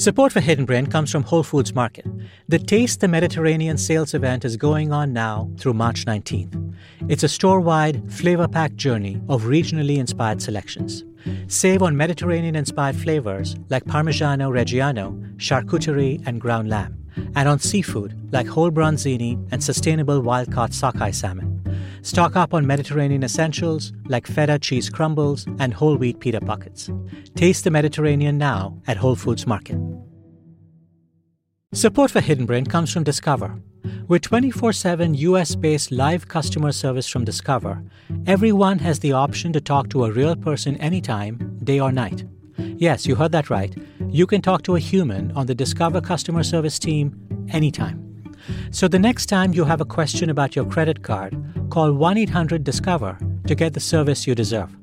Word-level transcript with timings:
Support 0.00 0.32
for 0.32 0.40
Hidden 0.40 0.64
Brain 0.64 0.86
comes 0.86 1.12
from 1.12 1.24
Whole 1.24 1.42
Foods 1.42 1.74
Market. 1.74 2.06
The 2.48 2.58
Taste 2.58 3.00
the 3.00 3.06
Mediterranean 3.06 3.76
sales 3.76 4.14
event 4.14 4.46
is 4.46 4.56
going 4.56 4.94
on 4.94 5.12
now 5.12 5.50
through 5.58 5.74
March 5.74 6.06
19th. 6.06 6.74
It's 7.10 7.22
a 7.22 7.28
store 7.28 7.60
wide, 7.60 8.10
flavor 8.10 8.48
packed 8.48 8.76
journey 8.76 9.20
of 9.28 9.42
regionally 9.42 9.98
inspired 9.98 10.40
selections. 10.40 11.04
Save 11.48 11.82
on 11.82 11.98
Mediterranean 11.98 12.56
inspired 12.56 12.96
flavors 12.96 13.56
like 13.68 13.84
Parmigiano 13.84 14.50
Reggiano, 14.50 15.36
charcuterie, 15.36 16.26
and 16.26 16.40
ground 16.40 16.70
lamb, 16.70 16.96
and 17.34 17.46
on 17.46 17.58
seafood 17.58 18.18
like 18.32 18.46
whole 18.46 18.70
branzini 18.70 19.36
and 19.52 19.62
sustainable 19.62 20.22
wild 20.22 20.50
caught 20.50 20.72
sockeye 20.72 21.10
salmon. 21.10 21.59
Stock 22.02 22.36
up 22.36 22.54
on 22.54 22.66
Mediterranean 22.66 23.22
essentials 23.22 23.92
like 24.06 24.26
feta 24.26 24.58
cheese 24.58 24.88
crumbles 24.88 25.46
and 25.58 25.74
whole 25.74 25.96
wheat 25.96 26.20
pita 26.20 26.40
buckets. 26.40 26.90
Taste 27.34 27.64
the 27.64 27.70
Mediterranean 27.70 28.38
now 28.38 28.80
at 28.86 28.96
Whole 28.96 29.16
Foods 29.16 29.46
Market. 29.46 29.78
Support 31.72 32.10
for 32.10 32.20
Hidden 32.20 32.46
Brain 32.46 32.66
comes 32.66 32.92
from 32.92 33.04
Discover. 33.04 33.60
With 34.08 34.22
24 34.22 34.72
7 34.72 35.14
US 35.14 35.54
based 35.54 35.92
live 35.92 36.26
customer 36.26 36.72
service 36.72 37.06
from 37.06 37.24
Discover, 37.24 37.84
everyone 38.26 38.78
has 38.80 38.98
the 38.98 39.12
option 39.12 39.52
to 39.52 39.60
talk 39.60 39.88
to 39.90 40.04
a 40.04 40.10
real 40.10 40.34
person 40.34 40.76
anytime, 40.78 41.58
day 41.62 41.78
or 41.78 41.92
night. 41.92 42.24
Yes, 42.58 43.06
you 43.06 43.14
heard 43.14 43.32
that 43.32 43.50
right. 43.50 43.74
You 44.08 44.26
can 44.26 44.42
talk 44.42 44.62
to 44.62 44.74
a 44.74 44.80
human 44.80 45.30
on 45.32 45.46
the 45.46 45.54
Discover 45.54 46.00
customer 46.00 46.42
service 46.42 46.78
team 46.78 47.14
anytime. 47.52 48.09
So 48.70 48.88
the 48.88 48.98
next 48.98 49.26
time 49.26 49.52
you 49.52 49.64
have 49.64 49.80
a 49.80 49.84
question 49.84 50.30
about 50.30 50.56
your 50.56 50.64
credit 50.64 51.02
card, 51.02 51.36
call 51.70 51.92
1 51.92 52.18
800 52.18 52.64
Discover 52.64 53.18
to 53.46 53.54
get 53.54 53.74
the 53.74 53.80
service 53.80 54.26
you 54.26 54.34
deserve. 54.34 54.76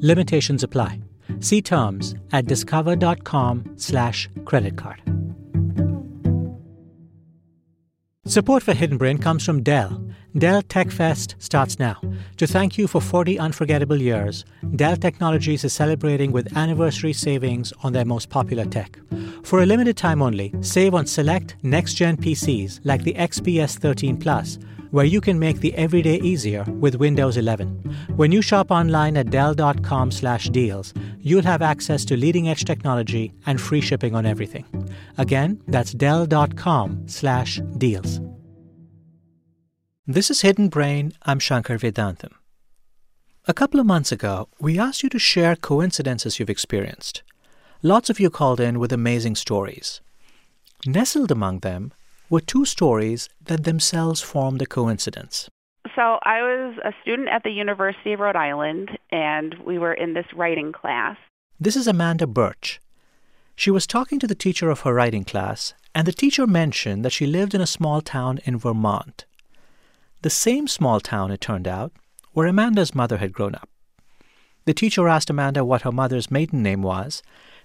Limitations 0.00 0.62
apply. 0.62 1.00
See 1.40 1.62
terms 1.62 2.14
at 2.32 2.46
discover.com/slash 2.46 4.28
credit 4.44 4.76
card. 4.76 5.00
Support 8.26 8.62
for 8.62 8.72
Hidden 8.72 8.96
Brain 8.96 9.18
comes 9.18 9.44
from 9.44 9.62
Dell. 9.62 10.02
Dell 10.36 10.62
Tech 10.62 10.90
Fest 10.90 11.36
starts 11.38 11.78
now. 11.78 12.00
To 12.38 12.46
thank 12.46 12.76
you 12.76 12.88
for 12.88 13.00
40 13.00 13.38
unforgettable 13.38 14.02
years, 14.02 14.44
Dell 14.74 14.96
Technologies 14.96 15.62
is 15.62 15.72
celebrating 15.72 16.32
with 16.32 16.56
anniversary 16.56 17.12
savings 17.12 17.72
on 17.84 17.92
their 17.92 18.04
most 18.04 18.30
popular 18.30 18.64
tech. 18.64 18.98
For 19.44 19.62
a 19.62 19.66
limited 19.66 19.96
time 19.96 20.20
only, 20.20 20.52
save 20.60 20.92
on 20.92 21.06
select 21.06 21.54
next 21.62 21.94
gen 21.94 22.16
PCs 22.16 22.80
like 22.82 23.04
the 23.04 23.14
XPS 23.14 23.78
13 23.78 24.16
Plus, 24.16 24.58
where 24.90 25.04
you 25.04 25.20
can 25.20 25.38
make 25.38 25.60
the 25.60 25.72
everyday 25.74 26.16
easier 26.16 26.64
with 26.80 26.96
Windows 26.96 27.36
11. 27.36 27.68
When 28.16 28.32
you 28.32 28.42
shop 28.42 28.72
online 28.72 29.16
at 29.16 29.30
dell.com/deals, 29.30 30.94
you'll 31.20 31.42
have 31.42 31.62
access 31.62 32.04
to 32.06 32.16
leading-edge 32.16 32.64
technology 32.64 33.32
and 33.46 33.60
free 33.60 33.80
shipping 33.80 34.16
on 34.16 34.26
everything. 34.26 34.64
Again, 35.16 35.60
that's 35.68 35.92
dell.com/deals. 35.92 38.20
This 40.06 40.30
is 40.30 40.42
Hidden 40.42 40.68
Brain. 40.68 41.14
I'm 41.22 41.38
Shankar 41.38 41.78
Vedantam. 41.78 42.34
A 43.48 43.54
couple 43.54 43.80
of 43.80 43.86
months 43.86 44.12
ago, 44.12 44.48
we 44.60 44.78
asked 44.78 45.02
you 45.02 45.08
to 45.08 45.18
share 45.18 45.56
coincidences 45.56 46.38
you've 46.38 46.50
experienced. 46.50 47.22
Lots 47.82 48.10
of 48.10 48.20
you 48.20 48.28
called 48.28 48.60
in 48.60 48.78
with 48.78 48.92
amazing 48.92 49.34
stories. 49.34 50.02
Nestled 50.84 51.30
among 51.30 51.60
them 51.60 51.90
were 52.28 52.42
two 52.42 52.66
stories 52.66 53.30
that 53.46 53.64
themselves 53.64 54.20
formed 54.20 54.60
a 54.60 54.66
coincidence. 54.66 55.48
So 55.96 56.18
I 56.22 56.42
was 56.42 56.76
a 56.84 56.92
student 57.00 57.30
at 57.30 57.42
the 57.42 57.52
University 57.52 58.12
of 58.12 58.20
Rhode 58.20 58.36
Island, 58.36 58.90
and 59.10 59.54
we 59.64 59.78
were 59.78 59.94
in 59.94 60.12
this 60.12 60.26
writing 60.36 60.70
class. 60.70 61.16
This 61.58 61.76
is 61.76 61.86
Amanda 61.86 62.26
Birch. 62.26 62.78
She 63.56 63.70
was 63.70 63.86
talking 63.86 64.18
to 64.18 64.26
the 64.26 64.34
teacher 64.34 64.68
of 64.68 64.80
her 64.80 64.92
writing 64.92 65.24
class, 65.24 65.72
and 65.94 66.06
the 66.06 66.12
teacher 66.12 66.46
mentioned 66.46 67.06
that 67.06 67.14
she 67.14 67.24
lived 67.26 67.54
in 67.54 67.62
a 67.62 67.66
small 67.66 68.02
town 68.02 68.38
in 68.44 68.58
Vermont. 68.58 69.24
The 70.24 70.30
same 70.30 70.68
small 70.68 71.00
town, 71.00 71.30
it 71.32 71.42
turned 71.42 71.68
out, 71.68 71.92
where 72.32 72.46
Amanda's 72.46 72.94
mother 72.94 73.18
had 73.18 73.34
grown 73.34 73.54
up. 73.54 73.68
The 74.64 74.72
teacher 74.72 75.06
asked 75.06 75.28
Amanda 75.28 75.66
what 75.66 75.82
her 75.82 75.92
mother's 75.92 76.30
maiden 76.30 76.62
name 76.62 76.80
was, 76.80 77.22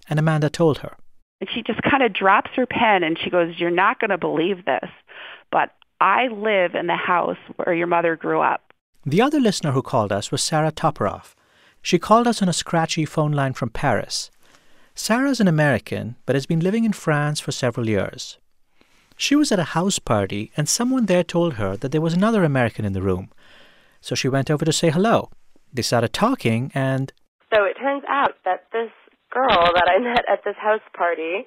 and 0.10 0.20
Amanda 0.20 0.50
told 0.50 0.80
her. 0.80 0.98
And 1.40 1.50
she 1.50 1.64
just 1.64 1.82
kind 1.84 2.04
of 2.04 2.12
drops 2.12 2.52
her 2.58 2.66
pen 2.66 3.02
and 3.02 3.18
she 3.18 3.30
goes, 3.30 3.58
You're 3.58 3.72
not 3.72 4.02
going 4.02 4.10
to 4.10 4.18
believe 4.18 4.66
this, 4.66 4.90
but 5.54 5.74
I 6.02 6.28
live 6.28 6.76
in 6.76 6.88
the 6.88 6.98
house 6.98 7.38
where 7.56 7.74
your 7.74 7.88
mother 7.88 8.18
grew 8.18 8.42
up. 8.42 8.74
The 9.06 9.22
other 9.22 9.40
listener 9.40 9.72
who 9.72 9.82
called 9.82 10.12
us 10.12 10.30
was 10.30 10.44
Sarah 10.44 10.74
Toporoff. 10.74 11.36
She 11.82 11.98
called 11.98 12.28
us 12.28 12.42
on 12.42 12.50
a 12.50 12.60
scratchy 12.62 13.06
phone 13.06 13.32
line 13.32 13.54
from 13.54 13.70
Paris. 13.70 14.32
Sarah's 14.96 15.40
an 15.40 15.48
American, 15.48 16.18
but 16.26 16.36
has 16.36 16.46
been 16.46 16.60
living 16.60 16.84
in 16.84 16.92
France 16.92 17.40
for 17.40 17.54
several 17.54 17.88
years. 17.88 18.38
She 19.22 19.36
was 19.36 19.52
at 19.52 19.60
a 19.60 19.76
house 19.76 20.00
party, 20.00 20.50
and 20.56 20.70
someone 20.70 21.08
there 21.08 21.26
told 21.26 21.56
her 21.56 21.76
that 21.76 21.92
there 21.92 22.00
was 22.00 22.14
another 22.14 22.46
American 22.46 22.86
in 22.86 22.94
the 22.94 23.02
room. 23.02 23.32
So 24.00 24.16
she 24.16 24.30
went 24.30 24.50
over 24.50 24.64
to 24.64 24.72
say 24.72 24.92
hello. 24.92 25.30
They 25.74 25.82
started 25.82 26.14
talking, 26.14 26.72
and. 26.74 27.12
So 27.54 27.66
it 27.66 27.74
turns 27.74 28.04
out 28.08 28.36
that 28.46 28.68
this 28.72 28.90
girl 29.30 29.74
that 29.76 29.90
I 29.94 30.00
met 30.14 30.24
at 30.32 30.46
this 30.46 30.56
house 30.56 30.88
party 30.96 31.46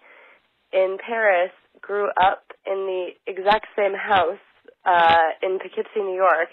in 0.74 0.98
Paris 1.00 1.50
grew 1.80 2.08
up 2.20 2.42
in 2.66 2.74
the 2.74 3.06
exact 3.26 3.68
same 3.74 3.94
house 3.94 4.44
uh, 4.84 5.32
in 5.42 5.58
Poughkeepsie, 5.58 6.00
New 6.00 6.14
York, 6.14 6.50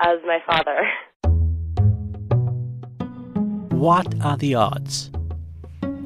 as 0.00 0.16
my 0.24 0.38
father. 0.46 0.80
What 3.76 4.14
are 4.24 4.38
the 4.38 4.54
odds? 4.54 5.10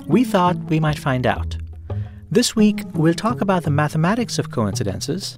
We 0.09 0.25
thought 0.25 0.57
we 0.65 0.81
might 0.81 0.99
find 0.99 1.29
out. 1.29 1.57
This 2.33 2.57
week, 2.57 2.81
we'll 2.95 3.13
talk 3.13 3.43
about 3.43 3.65
the 3.65 3.71
mathematics 3.71 4.39
of 4.39 4.51
coincidences. 4.51 5.37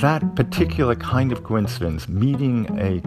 That 0.00 0.34
particular 0.34 0.96
kind 0.96 1.30
of 1.30 1.44
coincidence, 1.44 2.08
meeting 2.08 2.66
a 2.80 3.00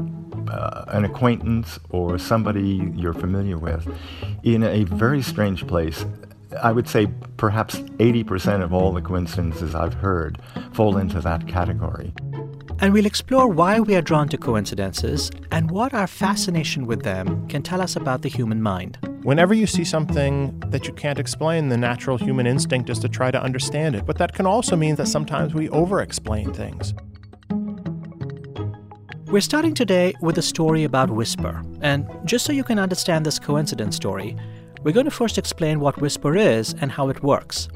uh, 0.50 0.86
an 0.88 1.04
acquaintance 1.04 1.78
or 1.90 2.18
somebody 2.18 2.90
you're 2.96 3.14
familiar 3.14 3.58
with 3.58 3.94
in 4.44 4.64
a 4.64 4.86
very 4.86 5.22
strange 5.22 5.68
place. 5.68 6.06
I 6.64 6.72
would 6.72 6.88
say 6.88 7.08
perhaps 7.36 7.76
80% 8.00 8.64
of 8.64 8.74
all 8.74 8.94
the 8.94 9.02
coincidences 9.02 9.76
I've 9.76 9.96
heard 9.96 10.40
fall 10.72 10.96
into 10.96 11.20
that 11.20 11.46
category. 11.46 12.14
And 12.80 12.92
we'll 12.92 13.06
explore 13.06 13.48
why 13.48 13.80
we 13.80 13.96
are 13.96 14.02
drawn 14.02 14.28
to 14.30 14.38
coincidences 14.38 15.32
and 15.52 15.72
what 15.72 15.94
our 15.94 16.08
fascination 16.08 16.86
with 16.86 17.04
them 17.04 17.48
can 17.48 17.64
tell 17.64 17.82
us 17.82 17.96
about 17.96 18.22
the 18.22 18.30
human 18.30 18.62
mind. 18.62 18.98
Whenever 19.24 19.54
you 19.54 19.66
see 19.66 19.86
something 19.86 20.60
that 20.68 20.86
you 20.86 20.94
can't 20.94 21.18
explain, 21.18 21.70
the 21.70 21.78
natural 21.78 22.18
human 22.18 22.46
instinct 22.46 22.90
is 22.90 23.00
to 23.00 23.10
try 23.10 23.32
to 23.32 23.42
understand 23.42 23.96
it. 23.96 24.06
But 24.06 24.18
that 24.18 24.34
can 24.34 24.46
also 24.46 24.76
mean 24.76 24.96
that 24.96 25.08
sometimes 25.08 25.54
we 25.54 25.70
over 25.70 26.02
explain 26.02 26.54
things. 26.54 26.94
We're 29.28 29.42
starting 29.42 29.74
today 29.74 30.14
with 30.22 30.38
a 30.38 30.42
story 30.42 30.84
about 30.84 31.10
Whisper. 31.10 31.64
And 31.82 32.08
just 32.26 32.46
so 32.46 32.52
you 32.54 32.64
can 32.64 32.78
understand 32.78 33.26
this 33.26 33.40
coincidence 33.40 33.96
story, 33.96 34.36
we're 34.84 34.92
going 34.92 35.06
to 35.06 35.12
first 35.12 35.38
explain 35.38 35.80
what 35.80 36.00
Whisper 36.00 36.36
is 36.36 36.76
and 36.82 36.92
how 36.92 37.10
it 37.10 37.24
works. 37.24 37.70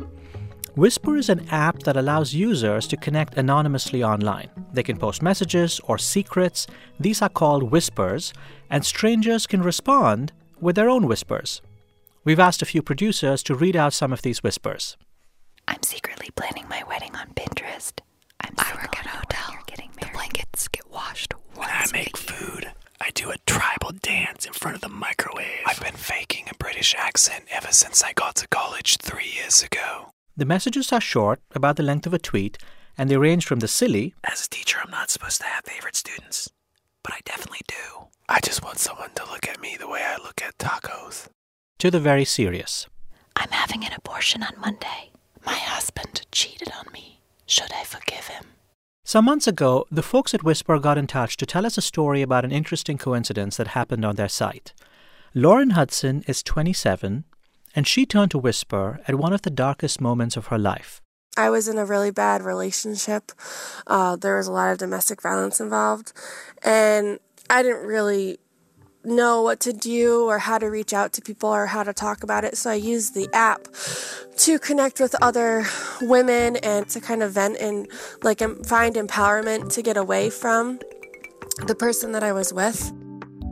Whisper 0.75 1.17
is 1.17 1.29
an 1.29 1.47
app 1.49 1.79
that 1.83 1.97
allows 1.97 2.33
users 2.33 2.87
to 2.87 2.97
connect 2.97 3.37
anonymously 3.37 4.03
online. 4.03 4.49
They 4.71 4.83
can 4.83 4.97
post 4.97 5.21
messages 5.21 5.79
or 5.85 5.97
secrets. 5.97 6.67
These 6.99 7.21
are 7.21 7.29
called 7.29 7.71
whispers, 7.71 8.33
and 8.69 8.85
strangers 8.85 9.47
can 9.47 9.61
respond 9.61 10.31
with 10.61 10.75
their 10.75 10.89
own 10.89 11.07
whispers. 11.07 11.61
We've 12.23 12.39
asked 12.39 12.61
a 12.61 12.65
few 12.65 12.81
producers 12.81 13.41
to 13.43 13.55
read 13.55 13.75
out 13.75 13.93
some 13.93 14.13
of 14.13 14.21
these 14.21 14.43
whispers. 14.43 14.95
I'm 15.67 15.83
secretly 15.83 16.29
planning 16.35 16.67
my 16.69 16.83
wedding 16.87 17.15
on 17.15 17.29
Pinterest. 17.35 17.99
I'm 18.41 18.53
I 18.57 18.73
work 18.75 18.97
at 18.99 19.05
a 19.05 19.09
hotel. 19.09 19.55
Getting 19.67 19.89
The 19.99 20.09
blankets 20.13 20.67
get 20.67 20.89
washed 20.91 21.33
when 21.55 21.69
I 21.69 21.85
make 21.91 22.15
food, 22.15 22.71
I 23.01 23.09
do 23.11 23.31
a 23.31 23.37
tribal 23.45 23.91
dance 24.01 24.45
in 24.45 24.53
front 24.53 24.75
of 24.75 24.81
the 24.81 24.89
microwave. 24.89 25.65
I've 25.65 25.81
been 25.81 25.93
faking 25.93 26.45
a 26.49 26.55
British 26.57 26.95
accent 26.97 27.45
ever 27.51 27.71
since 27.71 28.03
I 28.03 28.13
got 28.13 28.35
to 28.35 28.47
college 28.47 28.49
three 28.49 28.57
years 28.57 28.57
ago. 28.57 28.58
The 30.39 30.45
messages 30.45 30.93
are 30.93 31.01
short, 31.01 31.41
about 31.53 31.75
the 31.75 31.83
length 31.83 32.07
of 32.07 32.13
a 32.13 32.17
tweet, 32.17 32.57
and 32.97 33.09
they 33.09 33.17
range 33.17 33.45
from 33.45 33.59
the 33.59 33.67
silly 33.67 34.13
As 34.23 34.45
a 34.45 34.49
teacher, 34.49 34.79
I'm 34.81 34.89
not 34.89 35.09
supposed 35.09 35.41
to 35.41 35.47
have 35.47 35.65
favorite 35.65 35.97
students, 35.97 36.49
but 37.03 37.13
I 37.13 37.19
definitely 37.25 37.59
do. 37.67 38.07
I 38.29 38.39
just 38.39 38.63
want 38.63 38.77
someone 38.77 39.09
to 39.15 39.25
look 39.25 39.49
at 39.49 39.59
me 39.59 39.75
the 39.77 39.89
way 39.89 40.01
I 40.01 40.15
look 40.15 40.41
at 40.41 40.57
tacos. 40.57 41.27
to 41.79 41.91
the 41.91 41.99
very 41.99 42.23
serious. 42.23 42.87
I'm 43.35 43.49
having 43.49 43.83
an 43.83 43.91
abortion 43.91 44.41
on 44.41 44.53
Monday. 44.61 45.11
My 45.45 45.55
husband 45.55 46.25
cheated 46.31 46.71
on 46.71 46.85
me. 46.93 47.19
Should 47.45 47.73
I 47.73 47.83
forgive 47.83 48.27
him? 48.27 48.45
Some 49.03 49.25
months 49.25 49.45
ago, 49.45 49.87
the 49.91 50.01
folks 50.01 50.33
at 50.33 50.43
Whisper 50.43 50.79
got 50.79 50.97
in 50.97 51.07
touch 51.07 51.35
to 51.35 51.45
tell 51.45 51.65
us 51.65 51.77
a 51.77 51.81
story 51.81 52.21
about 52.21 52.45
an 52.45 52.53
interesting 52.53 52.97
coincidence 52.97 53.57
that 53.57 53.75
happened 53.75 54.05
on 54.05 54.15
their 54.15 54.29
site. 54.29 54.71
Lauren 55.33 55.71
Hudson 55.71 56.23
is 56.27 56.41
27, 56.43 57.25
and 57.75 57.87
she 57.87 58.05
turned 58.05 58.31
to 58.31 58.37
Whisper 58.37 58.99
at 59.07 59.15
one 59.15 59.33
of 59.33 59.41
the 59.43 59.49
darkest 59.49 60.01
moments 60.01 60.37
of 60.37 60.47
her 60.47 60.57
life. 60.57 61.01
I 61.37 61.49
was 61.49 61.67
in 61.67 61.77
a 61.77 61.85
really 61.85 62.11
bad 62.11 62.41
relationship. 62.41 63.31
Uh, 63.87 64.15
there 64.15 64.37
was 64.37 64.47
a 64.47 64.51
lot 64.51 64.71
of 64.71 64.77
domestic 64.77 65.21
violence 65.21 65.59
involved, 65.59 66.11
and 66.63 67.19
I 67.49 67.63
didn't 67.63 67.85
really 67.85 68.39
know 69.03 69.41
what 69.41 69.59
to 69.61 69.73
do 69.73 70.25
or 70.25 70.39
how 70.39 70.57
to 70.57 70.67
reach 70.67 70.93
out 70.93 71.13
to 71.13 71.21
people 71.21 71.49
or 71.49 71.65
how 71.65 71.83
to 71.83 71.93
talk 71.93 72.23
about 72.23 72.43
it. 72.43 72.57
So 72.57 72.69
I 72.69 72.75
used 72.75 73.15
the 73.15 73.29
app 73.33 73.67
to 74.37 74.59
connect 74.59 74.99
with 74.99 75.15
other 75.21 75.65
women 76.01 76.57
and 76.57 76.87
to 76.89 76.99
kind 76.99 77.23
of 77.23 77.31
vent 77.31 77.57
and 77.59 77.87
like 78.23 78.39
find 78.65 78.95
empowerment 78.95 79.71
to 79.73 79.81
get 79.81 79.95
away 79.97 80.29
from 80.29 80.79
the 81.65 81.75
person 81.75 82.11
that 82.11 82.23
I 82.23 82.33
was 82.33 82.53
with. 82.53 82.91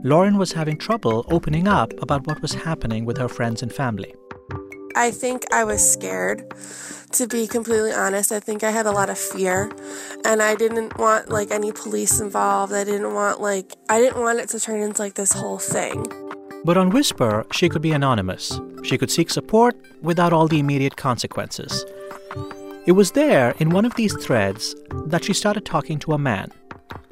Lauren 0.04 0.38
was 0.38 0.52
having 0.52 0.78
trouble 0.78 1.26
opening 1.28 1.66
up 1.66 1.92
about 2.00 2.26
what 2.26 2.40
was 2.40 2.54
happening 2.54 3.04
with 3.04 3.18
her 3.18 3.28
friends 3.28 3.62
and 3.62 3.72
family. 3.72 4.14
I 4.94 5.10
think 5.10 5.44
I 5.52 5.64
was 5.64 5.80
scared 5.92 6.44
to 7.12 7.26
be 7.26 7.46
completely 7.46 7.92
honest. 7.92 8.30
I 8.30 8.38
think 8.38 8.62
I 8.62 8.70
had 8.70 8.86
a 8.86 8.92
lot 8.92 9.10
of 9.10 9.18
fear 9.18 9.72
and 10.24 10.40
I 10.40 10.54
didn't 10.54 10.98
want 10.98 11.30
like 11.30 11.50
any 11.50 11.72
police 11.72 12.20
involved. 12.20 12.72
I 12.72 12.84
didn't 12.84 13.12
want 13.12 13.40
like 13.40 13.72
I 13.88 13.98
didn't 13.98 14.20
want 14.20 14.38
it 14.38 14.48
to 14.50 14.60
turn 14.60 14.80
into 14.80 15.02
like 15.02 15.14
this 15.14 15.32
whole 15.32 15.58
thing. 15.58 16.06
But 16.64 16.76
on 16.76 16.90
Whisper, 16.90 17.44
she 17.52 17.68
could 17.68 17.82
be 17.82 17.92
anonymous. 17.92 18.60
She 18.84 18.98
could 18.98 19.10
seek 19.10 19.30
support 19.30 19.76
without 20.02 20.32
all 20.32 20.48
the 20.48 20.58
immediate 20.58 20.96
consequences. 20.96 21.84
It 22.86 22.92
was 22.92 23.12
there 23.12 23.54
in 23.58 23.70
one 23.70 23.84
of 23.84 23.94
these 23.96 24.14
threads 24.24 24.74
that 25.06 25.24
she 25.24 25.32
started 25.32 25.64
talking 25.64 25.98
to 26.00 26.12
a 26.12 26.18
man. 26.18 26.52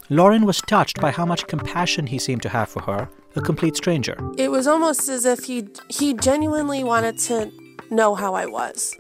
Lauren 0.08 0.46
was 0.46 0.60
touched 0.60 1.00
by 1.00 1.10
how 1.10 1.26
much 1.26 1.46
compassion 1.46 2.06
he 2.06 2.18
seemed 2.18 2.42
to 2.42 2.48
have 2.48 2.68
for 2.68 2.82
her, 2.82 3.08
a 3.34 3.40
complete 3.40 3.76
stranger. 3.76 4.16
It 4.38 4.50
was 4.50 4.66
almost 4.66 5.08
as 5.08 5.24
if 5.24 5.44
he 5.44 5.68
he 5.88 6.14
genuinely 6.14 6.84
wanted 6.84 7.18
to 7.18 7.50
know 7.90 8.14
how 8.14 8.34
I 8.34 8.46
was 8.46 8.94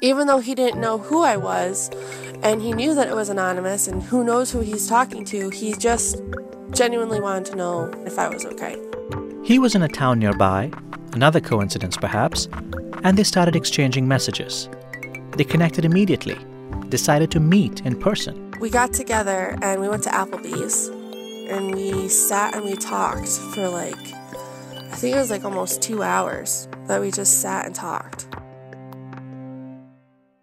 even 0.00 0.26
though 0.26 0.38
he 0.38 0.54
didn't 0.54 0.80
know 0.80 0.98
who 0.98 1.22
I 1.22 1.36
was 1.36 1.90
and 2.42 2.62
he 2.62 2.72
knew 2.72 2.94
that 2.94 3.08
it 3.08 3.14
was 3.14 3.28
anonymous 3.28 3.86
and 3.86 4.02
who 4.02 4.24
knows 4.24 4.50
who 4.50 4.60
he's 4.60 4.88
talking 4.88 5.24
to, 5.26 5.50
he 5.50 5.74
just 5.74 6.22
genuinely 6.70 7.20
wanted 7.20 7.44
to 7.46 7.56
know 7.56 7.92
if 8.06 8.18
I 8.18 8.28
was 8.28 8.46
okay. 8.46 8.76
He 9.42 9.58
was 9.58 9.74
in 9.74 9.82
a 9.82 9.88
town 9.88 10.18
nearby, 10.18 10.72
another 11.12 11.40
coincidence 11.40 11.96
perhaps, 11.96 12.48
and 13.02 13.16
they 13.16 13.24
started 13.24 13.56
exchanging 13.56 14.08
messages. 14.08 14.68
They 15.32 15.44
connected 15.44 15.84
immediately, 15.84 16.38
decided 16.88 17.30
to 17.32 17.40
meet 17.40 17.80
in 17.84 17.98
person. 17.98 18.49
We 18.60 18.68
got 18.68 18.92
together 18.92 19.56
and 19.62 19.80
we 19.80 19.88
went 19.88 20.02
to 20.02 20.10
Applebee's 20.10 20.88
and 21.48 21.74
we 21.74 22.08
sat 22.08 22.54
and 22.54 22.62
we 22.62 22.76
talked 22.76 23.30
for 23.54 23.70
like, 23.70 23.96
I 23.96 24.96
think 24.96 25.16
it 25.16 25.18
was 25.18 25.30
like 25.30 25.46
almost 25.46 25.80
two 25.80 26.02
hours 26.02 26.68
that 26.86 27.00
we 27.00 27.10
just 27.10 27.40
sat 27.40 27.64
and 27.64 27.74
talked. 27.74 28.28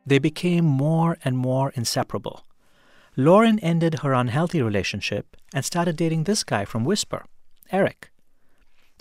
They 0.04 0.18
became 0.18 0.66
more 0.66 1.20
and 1.24 1.38
more 1.38 1.72
inseparable. 1.76 2.44
Lauren 3.16 3.60
ended 3.60 4.00
her 4.00 4.14
unhealthy 4.14 4.64
relationship 4.64 5.38
and 5.54 5.64
started 5.64 5.96
dating 5.96 6.24
this 6.24 6.44
guy 6.44 6.66
from 6.66 6.86
Whisper, 6.86 7.24
Eric. 7.72 8.10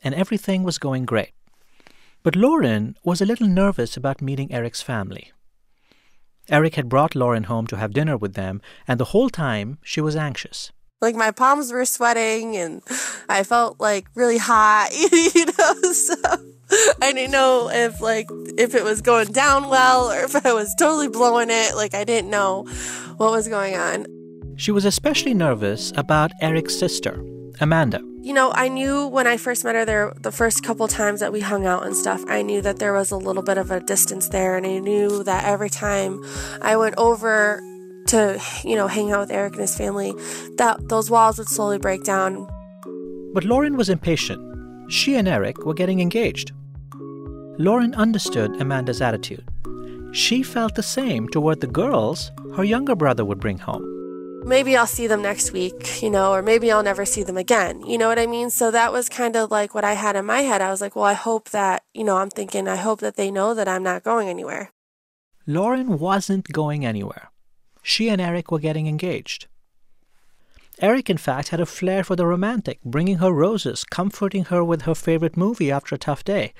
And 0.02 0.14
everything 0.14 0.62
was 0.62 0.76
going 0.76 1.06
great. 1.06 1.32
But 2.22 2.36
Lauren 2.36 2.98
was 3.02 3.22
a 3.22 3.26
little 3.26 3.48
nervous 3.48 3.96
about 3.96 4.20
meeting 4.20 4.52
Eric's 4.52 4.82
family. 4.82 5.32
Eric 6.48 6.76
had 6.76 6.88
brought 6.88 7.14
Lauren 7.14 7.44
home 7.44 7.66
to 7.68 7.76
have 7.76 7.92
dinner 7.92 8.16
with 8.16 8.34
them, 8.34 8.60
and 8.86 9.00
the 9.00 9.06
whole 9.06 9.30
time 9.30 9.78
she 9.82 10.00
was 10.00 10.16
anxious. 10.16 10.72
Like 11.00 11.14
my 11.14 11.30
palms 11.30 11.72
were 11.72 11.84
sweating 11.84 12.56
and 12.56 12.82
I 13.28 13.42
felt 13.42 13.78
like 13.78 14.06
really 14.14 14.38
hot, 14.38 14.88
you 15.12 15.46
know, 15.46 15.92
so 15.92 16.14
I 17.02 17.12
didn't 17.12 17.32
know 17.32 17.68
if 17.70 18.00
like 18.00 18.28
if 18.56 18.74
it 18.74 18.82
was 18.82 19.02
going 19.02 19.28
down 19.28 19.68
well 19.68 20.10
or 20.10 20.24
if 20.24 20.46
I 20.46 20.54
was 20.54 20.74
totally 20.78 21.08
blowing 21.08 21.48
it. 21.50 21.76
Like 21.76 21.94
I 21.94 22.04
didn't 22.04 22.30
know 22.30 22.64
what 23.18 23.30
was 23.30 23.46
going 23.46 23.76
on. 23.76 24.06
She 24.56 24.70
was 24.70 24.86
especially 24.86 25.34
nervous 25.34 25.92
about 25.96 26.32
Eric's 26.40 26.78
sister, 26.78 27.22
Amanda. 27.60 28.00
You 28.22 28.32
know, 28.32 28.52
I 28.54 28.68
knew 28.68 29.06
when 29.06 29.26
I 29.26 29.36
first 29.36 29.64
met 29.64 29.74
her 29.74 29.84
there 29.84 30.12
the 30.20 30.32
first 30.32 30.62
couple 30.62 30.88
times 30.88 31.20
that 31.20 31.32
we 31.32 31.40
hung 31.40 31.66
out 31.66 31.86
and 31.86 31.96
stuff, 31.96 32.22
I 32.28 32.42
knew 32.42 32.60
that 32.62 32.78
there 32.78 32.92
was 32.92 33.10
a 33.10 33.16
little 33.16 33.42
bit 33.42 33.56
of 33.56 33.70
a 33.70 33.80
distance 33.80 34.28
there 34.28 34.56
and 34.56 34.66
I 34.66 34.78
knew 34.78 35.22
that 35.24 35.44
every 35.44 35.70
time 35.70 36.22
I 36.60 36.76
went 36.76 36.96
over 36.98 37.62
to, 38.08 38.40
you 38.64 38.76
know, 38.76 38.88
hang 38.88 39.12
out 39.12 39.20
with 39.20 39.30
Eric 39.30 39.54
and 39.54 39.62
his 39.62 39.76
family, 39.76 40.12
that 40.56 40.88
those 40.88 41.10
walls 41.10 41.38
would 41.38 41.48
slowly 41.48 41.78
break 41.78 42.04
down. 42.04 42.46
But 43.32 43.44
Lauren 43.44 43.76
was 43.76 43.88
impatient. 43.88 44.42
She 44.92 45.16
and 45.16 45.28
Eric 45.28 45.64
were 45.64 45.74
getting 45.74 46.00
engaged. 46.00 46.52
Lauren 47.58 47.94
understood 47.94 48.60
Amanda's 48.60 49.00
attitude. 49.00 49.44
She 50.12 50.42
felt 50.42 50.74
the 50.74 50.82
same 50.82 51.28
toward 51.28 51.60
the 51.60 51.66
girls 51.66 52.30
her 52.56 52.64
younger 52.64 52.94
brother 52.94 53.24
would 53.24 53.40
bring 53.40 53.58
home. 53.58 53.95
Maybe 54.46 54.76
I'll 54.76 54.86
see 54.86 55.06
them 55.06 55.22
next 55.22 55.52
week, 55.52 56.02
you 56.02 56.08
know, 56.08 56.32
or 56.32 56.40
maybe 56.40 56.72
I'll 56.72 56.82
never 56.82 57.04
see 57.04 57.22
them 57.22 57.36
again. 57.36 57.84
You 57.84 57.98
know 57.98 58.08
what 58.08 58.18
I 58.18 58.26
mean? 58.26 58.48
So 58.48 58.70
that 58.70 58.92
was 58.92 59.08
kind 59.08 59.36
of 59.36 59.50
like 59.50 59.74
what 59.74 59.84
I 59.84 59.94
had 59.94 60.16
in 60.16 60.24
my 60.24 60.40
head. 60.40 60.62
I 60.62 60.70
was 60.70 60.80
like, 60.80 60.96
well, 60.96 61.04
I 61.04 61.12
hope 61.14 61.50
that, 61.50 61.82
you 61.92 62.04
know, 62.04 62.16
I'm 62.16 62.30
thinking, 62.30 62.68
I 62.68 62.76
hope 62.76 63.00
that 63.00 63.16
they 63.16 63.30
know 63.30 63.52
that 63.54 63.68
I'm 63.68 63.82
not 63.82 64.04
going 64.04 64.28
anywhere. 64.28 64.70
Lauren 65.46 65.98
wasn't 65.98 66.52
going 66.52 66.86
anywhere 66.86 67.30
she 67.86 68.08
and 68.08 68.20
Eric 68.20 68.50
were 68.50 68.58
getting 68.58 68.88
engaged. 68.88 69.46
Eric, 70.80 71.08
in 71.08 71.16
fact, 71.16 71.48
had 71.48 71.60
a 71.60 71.66
flair 71.66 72.02
for 72.02 72.16
the 72.16 72.26
romantic, 72.26 72.82
bringing 72.84 73.18
her 73.18 73.30
roses, 73.30 73.84
comforting 73.84 74.46
her 74.46 74.64
with 74.64 74.82
her 74.82 74.94
favorite 74.94 75.36
movie 75.36 75.70
after 75.70 75.94
a 75.94 75.98
tough 75.98 76.24
day. 76.24 76.52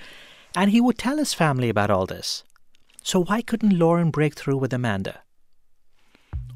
And 0.55 0.71
he 0.71 0.81
would 0.81 0.99
tell 0.99 1.19
his 1.19 1.35
family 1.35 1.69
about 1.69 1.91
all 1.91 2.07
this. 2.07 2.45
So 3.03 3.25
why 3.25 3.43
couldn't 3.43 3.77
Lauren 3.77 4.11
break 4.13 4.37
through 4.37 4.59
with 4.59 4.73
Amanda? 4.73 5.23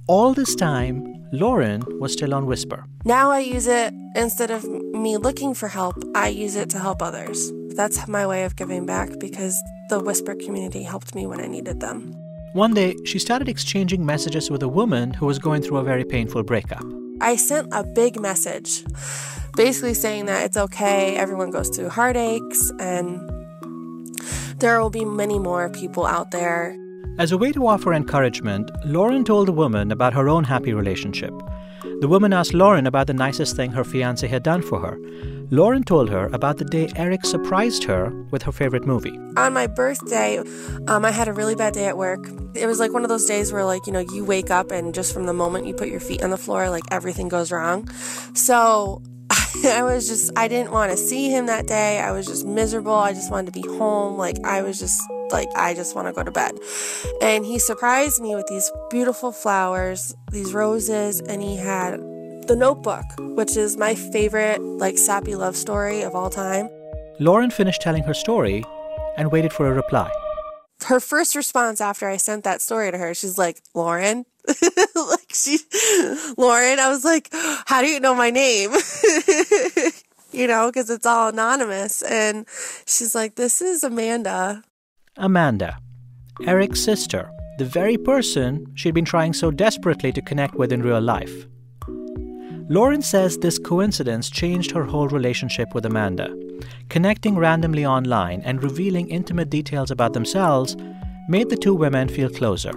All 0.07 0.35
this 0.35 0.55
time, 0.55 1.27
Lauren 1.33 1.83
was 2.01 2.13
still 2.13 2.35
on 2.35 2.47
Whisper. 2.47 2.85
Now 3.05 3.31
I 3.31 3.41
use 3.41 3.67
it 3.67 3.95
instead 4.17 4.51
of 4.51 4.65
me 4.65 5.17
looking 5.17 5.55
for 5.55 5.69
help, 5.69 5.97
I 6.15 6.29
use 6.29 6.57
it 6.57 6.71
to 6.71 6.79
help 6.79 7.01
others. 7.03 7.53
That's 7.77 8.09
my 8.09 8.27
way 8.27 8.45
of 8.45 8.57
giving 8.57 8.87
back 8.87 9.11
because 9.19 9.57
the 9.89 10.01
Whisper 10.01 10.35
community 10.35 10.83
helped 10.83 11.15
me 11.15 11.27
when 11.27 11.41
I 11.41 11.47
needed 11.47 11.81
them. 11.81 12.15
One 12.53 12.75
day, 12.75 12.97
she 13.05 13.19
started 13.21 13.49
exchanging 13.49 14.05
messages 14.05 14.51
with 14.51 14.63
a 14.63 14.69
woman 14.69 15.15
who 15.15 15.27
was 15.27 15.39
going 15.39 15.63
through 15.63 15.79
a 15.79 15.85
very 15.85 16.05
painful 16.05 16.43
breakup. 16.43 16.85
I 17.21 17.37
sent 17.37 17.69
a 17.73 17.85
big 17.85 18.21
message 18.21 18.85
basically 19.57 19.95
saying 19.95 20.27
that 20.27 20.45
it's 20.45 20.57
okay, 20.57 21.17
everyone 21.17 21.51
goes 21.51 21.69
through 21.69 21.91
heartaches, 21.91 22.73
and 22.81 23.21
there 24.59 24.81
will 24.81 24.91
be 24.91 25.05
many 25.05 25.39
more 25.39 25.69
people 25.71 26.07
out 26.07 26.31
there. 26.31 26.77
As 27.21 27.33
a 27.33 27.37
way 27.37 27.53
to 27.53 27.67
offer 27.67 27.93
encouragement, 27.93 28.71
Lauren 28.87 29.25
told 29.27 29.47
the 29.47 29.53
woman 29.53 29.93
about 29.93 30.15
her 30.15 30.27
own 30.27 30.43
happy 30.43 30.73
relationship. 30.73 31.35
The 32.01 32.09
woman 32.09 32.33
asked 32.33 32.55
Lauren 32.55 32.87
about 32.87 33.09
the 33.09 33.13
nicest 33.13 33.57
thing 33.57 33.73
her 33.73 33.85
fiance 33.85 34.27
had 34.27 34.43
done 34.43 34.63
for 34.63 34.81
her. 34.81 34.99
Lauren 35.51 35.83
told 35.83 36.09
her 36.09 36.31
about 36.33 36.57
the 36.57 36.65
day 36.65 36.91
Eric 36.97 37.27
surprised 37.27 37.85
her 37.85 38.11
with 38.31 38.45
her 38.45 38.53
favorite 38.53 38.87
movie. 38.87 39.19
On 39.37 39.53
my 39.53 39.67
birthday, 39.67 40.39
um, 40.89 41.05
I 41.05 41.11
had 41.11 41.29
a 41.29 41.35
really 41.35 41.55
bad 41.55 41.75
day 41.75 41.85
at 41.85 41.99
work. 41.99 42.27
It 42.55 42.65
was 42.65 42.81
like 42.81 42.95
one 42.95 43.03
of 43.03 43.11
those 43.11 43.27
days 43.27 43.53
where, 43.53 43.67
like, 43.67 43.87
you 43.87 43.93
know, 43.93 44.01
you 44.01 44.25
wake 44.25 44.51
up 44.51 44.71
and 44.71 44.95
just 44.95 45.13
from 45.13 45.27
the 45.27 45.35
moment 45.35 45.67
you 45.67 45.75
put 45.75 45.89
your 45.89 46.01
feet 46.01 46.23
on 46.23 46.31
the 46.31 46.39
floor, 46.39 46.71
like 46.71 46.85
everything 46.91 47.29
goes 47.29 47.53
wrong. 47.53 47.87
So 48.33 49.03
I 49.65 49.83
was 49.83 50.09
just, 50.09 50.31
I 50.37 50.49
didn't 50.49 50.71
want 50.73 50.91
to 50.93 50.97
see 50.97 51.29
him 51.31 51.47
that 51.47 51.67
day. 51.67 51.99
I 51.99 52.13
was 52.13 52.27
just 52.27 52.47
miserable. 52.47 52.95
I 52.95 53.13
just 53.13 53.31
wanted 53.31 53.53
to 53.53 53.61
be 53.61 53.67
home. 53.67 54.17
Like, 54.17 54.37
I 54.45 54.63
was 54.63 54.79
just 54.79 55.01
like, 55.31 55.49
I 55.57 55.75
just 55.75 55.95
want 55.95 56.09
to 56.09 56.13
go 56.13 56.23
to 56.23 56.31
bed. 56.31 56.53
And 57.21 57.45
he 57.45 57.59
surprised 57.59 58.21
me 58.21 58.35
with 58.35 58.47
these 58.47 58.71
beautiful 58.91 59.33
flowers, 59.33 60.15
these 60.31 60.55
roses, 60.55 61.21
and 61.21 61.43
he 61.43 61.57
had 61.57 61.99
the 62.47 62.57
Notebook, 62.57 63.05
which 63.19 63.57
is 63.57 63.77
my 63.77 63.95
favorite, 63.95 64.61
like, 64.63 64.99
sappy 64.99 65.35
love 65.35 65.57
story 65.57 66.03
of 66.03 66.15
all 66.15 66.31
time. 66.31 66.69
Lauren 67.19 67.51
finished 67.51 67.83
telling 67.83 68.05
her 68.05 68.15
story 68.15 68.65
and 69.17 69.31
waited 69.33 69.53
for 69.53 69.67
a 69.67 69.73
reply. 69.73 70.11
Her 70.87 71.01
first 71.01 71.37
response 71.37 71.81
after 71.81 72.09
I 72.09 72.17
sent 72.17 72.45
that 72.45 72.63
story 72.63 72.91
to 72.91 72.99
her, 72.99 73.15
she's 73.15 73.37
like, 73.37 73.61
Lauren? 73.75 74.25
she, 75.33 75.59
Lauren, 76.37 76.79
I 76.79 76.89
was 76.89 77.05
like, 77.05 77.29
how 77.67 77.81
do 77.81 77.89
you 77.89 78.01
know 78.01 78.15
my 78.15 78.31
name? 78.31 78.71
you 80.33 80.47
know, 80.47 80.69
because 80.69 80.91
it's 80.91 81.07
all 81.07 81.29
anonymous. 81.29 82.03
And 82.03 82.47
she's 82.87 83.15
like, 83.15 83.35
this 83.37 83.61
is 83.61 83.85
Amanda. 83.85 84.63
Amanda, 85.17 85.79
Eric's 86.47 86.83
sister, 86.83 87.31
the 87.59 87.65
very 87.65 87.97
person 87.97 88.67
she'd 88.75 88.95
been 88.95 89.05
trying 89.05 89.33
so 89.33 89.51
desperately 89.51 90.13
to 90.13 90.23
connect 90.23 90.55
with 90.55 90.73
in 90.73 90.83
real 90.83 91.01
life. 91.01 91.47
Lauren 92.69 93.03
says 93.03 93.37
this 93.37 93.59
coincidence 93.59 94.31
changed 94.31 94.71
her 94.71 94.85
whole 94.85 95.09
relationship 95.09 95.75
with 95.75 95.85
Amanda. 95.85 96.33
Connecting 96.89 97.37
randomly 97.37 97.85
online 97.85 98.43
and 98.43 98.63
revealing 98.63 99.09
intimate 99.09 99.51
details 99.51 99.91
about 99.91 100.13
themselves 100.13 100.77
made 101.29 101.49
the 101.49 101.57
two 101.57 101.75
women 101.75 102.09
feel 102.09 102.31
closer. 102.31 102.73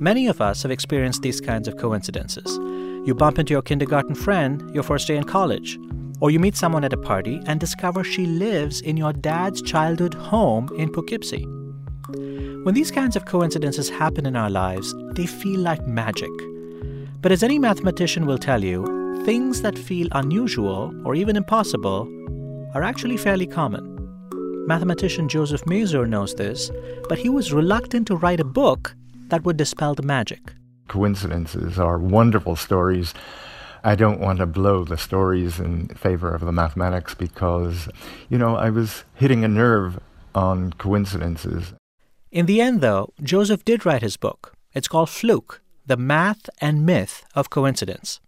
Many 0.00 0.28
of 0.28 0.40
us 0.40 0.62
have 0.62 0.70
experienced 0.70 1.22
these 1.22 1.40
kinds 1.40 1.66
of 1.66 1.76
coincidences. 1.76 2.56
You 3.04 3.16
bump 3.16 3.40
into 3.40 3.52
your 3.52 3.62
kindergarten 3.62 4.14
friend 4.14 4.70
your 4.72 4.84
first 4.84 5.08
day 5.08 5.16
in 5.16 5.24
college, 5.24 5.76
or 6.20 6.30
you 6.30 6.38
meet 6.38 6.54
someone 6.54 6.84
at 6.84 6.92
a 6.92 6.96
party 6.96 7.40
and 7.46 7.58
discover 7.58 8.04
she 8.04 8.24
lives 8.24 8.80
in 8.80 8.96
your 8.96 9.12
dad's 9.12 9.60
childhood 9.60 10.14
home 10.14 10.70
in 10.76 10.92
Poughkeepsie. 10.92 11.44
When 12.62 12.74
these 12.74 12.92
kinds 12.92 13.16
of 13.16 13.24
coincidences 13.24 13.88
happen 13.88 14.24
in 14.24 14.36
our 14.36 14.50
lives, 14.50 14.94
they 15.14 15.26
feel 15.26 15.58
like 15.58 15.84
magic. 15.88 16.30
But 17.20 17.32
as 17.32 17.42
any 17.42 17.58
mathematician 17.58 18.24
will 18.24 18.38
tell 18.38 18.62
you, 18.62 19.24
things 19.24 19.62
that 19.62 19.76
feel 19.76 20.06
unusual 20.12 20.94
or 21.04 21.16
even 21.16 21.36
impossible 21.36 22.08
are 22.72 22.84
actually 22.84 23.16
fairly 23.16 23.48
common. 23.48 23.96
Mathematician 24.68 25.28
Joseph 25.28 25.66
Mazur 25.66 26.06
knows 26.06 26.36
this, 26.36 26.70
but 27.08 27.18
he 27.18 27.28
was 27.28 27.52
reluctant 27.52 28.06
to 28.06 28.16
write 28.16 28.38
a 28.38 28.44
book 28.44 28.94
that 29.30 29.44
would 29.44 29.56
dispel 29.56 29.94
the 29.94 30.02
magic. 30.02 30.52
Coincidences 30.88 31.78
are 31.78 31.98
wonderful 31.98 32.56
stories. 32.56 33.14
I 33.84 33.94
don't 33.94 34.20
want 34.20 34.38
to 34.38 34.46
blow 34.46 34.84
the 34.84 34.98
stories 34.98 35.60
in 35.60 35.88
favor 35.88 36.34
of 36.34 36.40
the 36.40 36.52
mathematics 36.52 37.14
because, 37.14 37.88
you 38.28 38.38
know, 38.38 38.56
I 38.56 38.70
was 38.70 39.04
hitting 39.14 39.44
a 39.44 39.48
nerve 39.48 40.00
on 40.34 40.72
coincidences. 40.74 41.74
In 42.30 42.46
the 42.46 42.60
end, 42.60 42.80
though, 42.80 43.12
Joseph 43.22 43.64
did 43.64 43.86
write 43.86 44.02
his 44.02 44.16
book. 44.16 44.54
It's 44.74 44.88
called 44.88 45.08
Fluke 45.08 45.60
The 45.86 45.96
Math 45.96 46.50
and 46.60 46.84
Myth 46.84 47.24
of 47.34 47.50
Coincidence. 47.50 48.20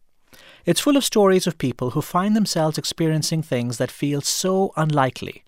It's 0.65 0.81
full 0.81 0.97
of 0.97 1.05
stories 1.05 1.47
of 1.47 1.59
people 1.59 1.91
who 1.91 2.03
find 2.03 2.37
themselves 2.37 2.79
experiencing 2.79 3.43
things 3.43 3.79
that 3.79 3.91
feel 3.91 4.21
so 4.21 4.73
unlikely. 4.77 5.45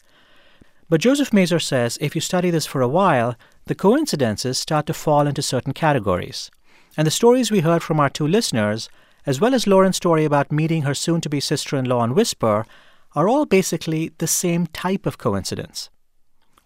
But 0.92 1.00
Joseph 1.00 1.32
Mazur 1.32 1.58
says 1.58 1.96
if 2.02 2.14
you 2.14 2.20
study 2.20 2.50
this 2.50 2.66
for 2.66 2.82
a 2.82 2.86
while, 2.86 3.34
the 3.64 3.74
coincidences 3.74 4.58
start 4.58 4.84
to 4.88 4.92
fall 4.92 5.26
into 5.26 5.40
certain 5.40 5.72
categories. 5.72 6.50
And 6.98 7.06
the 7.06 7.10
stories 7.10 7.50
we 7.50 7.60
heard 7.60 7.82
from 7.82 7.98
our 7.98 8.10
two 8.10 8.28
listeners, 8.28 8.90
as 9.24 9.40
well 9.40 9.54
as 9.54 9.66
Lauren's 9.66 9.96
story 9.96 10.26
about 10.26 10.52
meeting 10.52 10.82
her 10.82 10.92
soon 10.92 11.22
to 11.22 11.30
be 11.30 11.40
sister 11.40 11.78
in 11.78 11.86
law 11.86 12.00
on 12.00 12.14
Whisper, 12.14 12.66
are 13.16 13.26
all 13.26 13.46
basically 13.46 14.12
the 14.18 14.26
same 14.26 14.66
type 14.66 15.06
of 15.06 15.16
coincidence, 15.16 15.88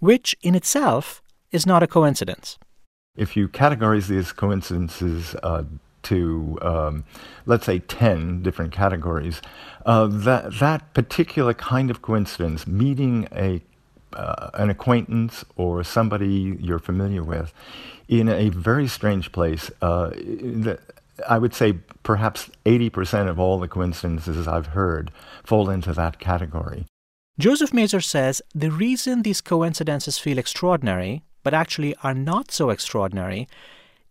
which 0.01 0.35
in 0.43 0.57
itself 0.57 1.23
is 1.53 1.65
not 1.65 1.85
a 1.85 1.87
coincidence. 1.87 2.59
If 3.17 3.37
you 3.37 3.47
categorize 3.47 4.09
these 4.09 4.33
coincidences 4.33 5.37
uh, 5.45 5.63
to, 6.03 6.59
um, 6.63 7.05
let's 7.45 7.67
say, 7.67 7.79
10 7.79 8.43
different 8.43 8.73
categories, 8.73 9.41
uh, 9.85 10.09
that, 10.09 10.59
that 10.59 10.95
particular 10.95 11.55
kind 11.55 11.93
of 11.93 12.03
coincidence, 12.03 12.67
meeting 12.67 13.29
a, 13.31 13.63
uh, 14.17 14.51
an 14.55 14.71
acquaintance 14.71 15.45
or 15.57 15.85
somebody 15.85 16.57
you're 16.61 16.79
familiar 16.79 17.23
with 17.23 17.53
in 18.09 18.29
a 18.29 18.49
very 18.51 18.87
strange 18.89 19.33
place, 19.33 19.71
uh, 19.83 20.11
I 21.29 21.39
would 21.39 21.55
say 21.55 21.75
perhaps 22.03 22.51
80% 22.65 23.29
of 23.29 23.39
all 23.39 23.59
the 23.59 23.69
coincidences 23.69 24.47
I've 24.47 24.69
heard 24.69 25.11
fall 25.45 25.71
into 25.71 25.93
that 25.95 26.19
category. 26.19 26.87
Joseph 27.39 27.75
Mazur 27.75 28.01
says 28.01 28.41
the 28.55 28.71
reason 28.71 29.23
these 29.23 29.41
coincidences 29.41 30.19
feel 30.19 30.39
extraordinary, 30.39 31.23
but 31.43 31.53
actually 31.53 31.95
are 32.03 32.15
not 32.15 32.51
so 32.51 32.71
extraordinary, 32.71 33.47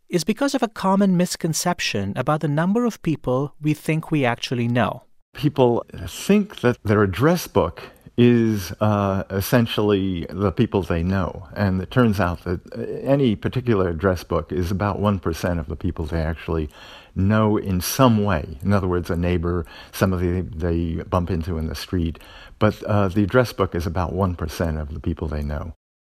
is 0.10 0.24
because 0.24 0.54
of 0.54 0.62
a 0.62 0.68
common 0.68 1.18
misconception 1.18 2.14
about 2.16 2.42
the 2.42 2.48
number 2.48 2.86
of 2.86 3.02
people 3.02 3.56
we 3.60 3.74
think 3.74 4.12
we 4.12 4.24
actually 4.24 4.68
know. 4.68 5.04
People 5.34 5.84
think 6.08 6.62
that 6.62 6.78
their 6.84 7.02
address 7.02 7.48
book 7.48 7.82
is 8.18 8.72
uh, 8.80 9.24
essentially 9.30 10.26
the 10.30 10.52
people 10.52 10.82
they 10.82 11.04
know. 11.04 11.48
And 11.54 11.82
it 11.82 11.92
turns 11.92 12.20
out 12.20 12.44
that 12.46 12.62
any 13.04 13.36
particular 13.36 13.90
address 13.90 14.24
book 14.24 14.52
is 14.52 14.72
about 14.72 15.00
1% 15.00 15.60
of 15.60 15.68
the 15.68 15.76
people 15.76 16.06
they 16.06 16.22
actually 16.22 16.70
know 17.16 17.58
in 17.58 17.82
some 17.82 18.24
way. 18.24 18.58
In 18.62 18.74
other 18.74 18.88
words, 18.88 19.10
a 19.10 19.16
neighbor, 19.16 19.66
somebody 19.92 20.42
they 20.42 21.04
bump 21.04 21.30
into 21.30 21.58
in 21.58 21.68
the 21.68 21.76
street. 21.76 22.20
But 22.60 22.82
uh, 22.84 23.10
the 23.10 23.24
address 23.24 23.52
book 23.54 23.76
is 23.76 23.86
about 23.86 24.14
1% 24.14 24.82
of 24.82 24.94
the 24.94 25.00
people 25.00 25.28
they 25.28 25.44
know. 25.44 25.74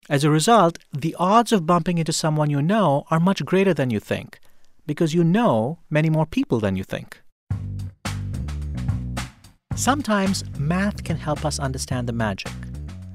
As 0.10 0.24
a 0.24 0.30
result, 0.30 0.78
the 0.94 1.16
odds 1.20 1.52
of 1.52 1.66
bumping 1.66 1.98
into 1.98 2.14
someone 2.14 2.50
you 2.50 2.62
know 2.62 3.06
are 3.12 3.20
much 3.20 3.44
greater 3.44 3.74
than 3.74 3.90
you 3.90 4.00
think, 4.00 4.40
because 4.86 5.14
you 5.14 5.24
know 5.24 5.80
many 5.90 6.10
more 6.10 6.26
people 6.26 6.60
than 6.60 6.78
you 6.78 6.84
think. 6.84 7.22
Sometimes 9.78 10.44
math 10.58 11.04
can 11.04 11.18
help 11.18 11.46
us 11.46 11.60
understand 11.60 12.10
the 12.10 12.12
magic. 12.12 12.52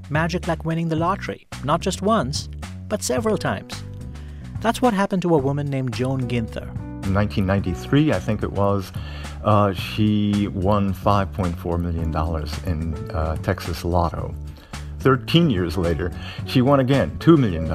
Magic 0.09 0.47
like 0.47 0.63
winning 0.63 0.87
the 0.87 0.95
lottery, 0.95 1.45
not 1.65 1.81
just 1.81 2.01
once, 2.01 2.47
but 2.87 3.03
several 3.03 3.37
times. 3.37 3.83
That's 4.61 4.81
what 4.81 4.93
happened 4.93 5.23
to 5.23 5.35
a 5.35 5.37
woman 5.37 5.69
named 5.69 5.93
Joan 5.93 6.21
Ginther. 6.21 6.63
In 7.03 7.13
1993, 7.13 8.13
I 8.13 8.19
think 8.19 8.43
it 8.43 8.51
was, 8.53 8.93
uh, 9.43 9.73
she 9.73 10.47
won 10.47 10.93
$5.4 10.93 11.79
million 11.81 12.15
in 12.65 13.11
uh, 13.11 13.35
Texas 13.43 13.83
Lotto. 13.83 14.33
13 14.99 15.49
years 15.49 15.77
later, 15.77 16.13
she 16.45 16.61
won 16.61 16.79
again 16.79 17.11
$2 17.19 17.37
million. 17.37 17.69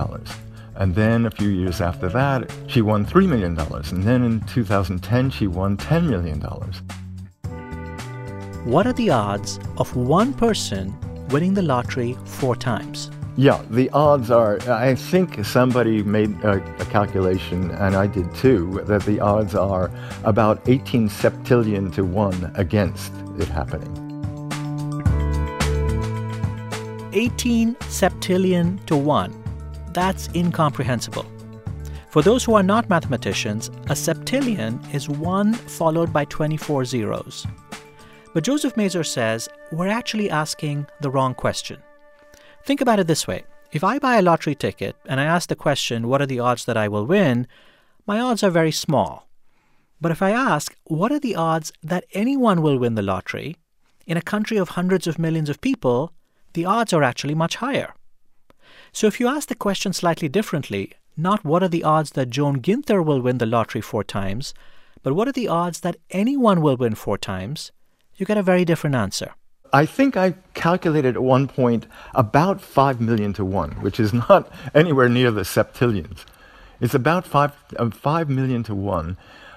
And 0.77 0.95
then 0.95 1.27
a 1.27 1.31
few 1.31 1.51
years 1.51 1.83
after 1.83 2.09
that, 2.09 2.51
she 2.69 2.81
won 2.81 3.05
$3 3.05 3.29
million. 3.29 3.59
And 3.59 4.03
then 4.03 4.23
in 4.23 4.41
2010, 4.47 5.29
she 5.29 5.47
won 5.47 5.77
$10 5.77 6.09
million. 6.09 6.43
What 8.65 8.87
are 8.87 8.93
the 8.93 9.11
odds 9.11 9.61
of 9.79 9.95
one 9.95 10.35
person 10.35 10.93
winning 11.29 11.55
the 11.55 11.63
lottery 11.63 12.19
four 12.25 12.57
times? 12.57 13.11
Yeah, 13.37 13.63
the 13.71 13.89
odds 13.91 14.33
are, 14.33 14.59
I 14.69 14.97
think 14.97 15.45
somebody 15.45 16.03
made 16.03 16.33
a, 16.43 16.55
a, 16.81 16.85
calculation, 16.87 17.71
and 17.71 17.95
I 17.95 18.09
did 18.09 18.35
too, 18.35 18.83
that 18.87 19.05
the 19.05 19.21
odds 19.21 19.55
are 19.55 19.93
about 20.25 20.69
18 20.69 21.09
septillion 21.09 21.95
to 21.95 22.05
1 22.05 22.53
against 22.57 23.13
it 23.39 23.47
happening. 23.47 23.95
18 27.13 27.77
septillion 27.77 28.85
to 28.87 28.97
1. 28.97 29.33
That's 29.93 30.29
incomprehensible. 30.35 31.27
For 32.11 32.23
those 32.23 32.43
who 32.43 32.55
are 32.55 32.63
not 32.65 32.91
mathematicians, 32.91 33.69
a 33.87 33.95
septillion 33.95 34.83
is 34.93 35.09
1 35.09 35.55
followed 35.55 36.13
by 36.13 36.25
24 36.25 36.85
zeros. 36.87 37.47
But 38.35 38.45
Joseph 38.45 38.77
Mazur 38.77 39.05
says 39.05 39.49
we're 39.73 39.89
actually 39.89 40.31
asking 40.31 40.87
the 41.01 41.11
wrong 41.11 41.35
question. 41.35 41.83
Think 42.65 42.81
about 42.81 43.01
it 43.01 43.07
this 43.07 43.27
way 43.27 43.45
if 43.73 43.85
I 43.85 43.99
buy 43.99 44.17
a 44.17 44.23
lottery 44.23 44.55
ticket 44.55 44.97
and 45.07 45.21
I 45.21 45.25
ask 45.25 45.49
the 45.49 45.57
question, 45.57 46.09
What 46.09 46.23
are 46.23 46.27
the 46.27 46.41
odds 46.41 46.65
that 46.65 46.77
I 46.77 46.89
will 46.89 47.07
win? 47.07 47.47
my 48.07 48.21
odds 48.21 48.43
are 48.43 48.51
very 48.51 48.73
small. 48.73 49.29
But 50.01 50.13
if 50.13 50.23
I 50.23 50.31
ask, 50.31 50.77
What 50.85 51.13
are 51.13 51.19
the 51.19 51.37
odds 51.37 51.73
that 51.83 52.05
anyone 52.13 52.63
will 52.63 52.79
win 52.79 52.95
the 52.95 53.03
lottery? 53.03 53.57
in 54.07 54.17
a 54.17 54.23
country 54.23 54.57
of 54.57 54.71
hundreds 54.71 55.07
of 55.07 55.19
millions 55.19 55.51
of 55.51 55.61
people, 55.61 56.13
the 56.55 56.65
odds 56.65 56.95
are 56.95 57.03
actually 57.03 57.35
much 57.35 57.57
higher. 57.57 57.93
So 58.91 59.07
if 59.07 59.21
you 59.21 59.29
ask 59.29 59.49
the 59.49 59.55
question 59.55 59.93
slightly 59.93 60.31
differently, 60.31 60.93
not 61.15 61.45
what 61.45 61.63
are 61.63 61.69
the 61.69 61.85
odds 61.85 62.13
that 62.13 62.31
Joan 62.31 62.63
Ginther 62.63 63.05
will 63.05 63.21
win 63.21 63.37
the 63.37 63.45
lottery 63.45 63.83
four 63.83 64.03
times, 64.03 64.55
but 65.03 65.13
what 65.13 65.29
are 65.29 65.33
the 65.33 65.49
odds 65.49 65.81
that 65.81 65.99
anyone 66.11 66.63
will 66.63 66.79
win 66.79 66.95
four 66.95 67.19
times, 67.19 67.71
you 68.19 68.27
get 68.27 68.37
a 68.37 68.43
very 68.43 68.65
different 68.65 68.97
answer. 68.97 69.35
I 69.73 69.87
think 69.87 70.17
I 70.17 70.35
calculated 70.55 71.17
at 71.17 71.23
one 71.23 71.47
point 71.47 71.87
about 72.15 72.61
5 72.61 73.01
million 73.01 73.33
to 73.35 73.45
1, 73.45 73.83
which 73.83 74.01
is 74.01 74.13
not 74.13 74.51
anywhere 74.75 75.09
near 75.09 75.31
the 75.31 75.43
septillions. 75.45 76.25
It's 76.81 76.95
about 76.95 77.27
5, 77.27 77.53
uh, 77.77 77.91
5 77.91 78.29
million 78.29 78.63
to 78.65 78.75
1. 78.75 79.17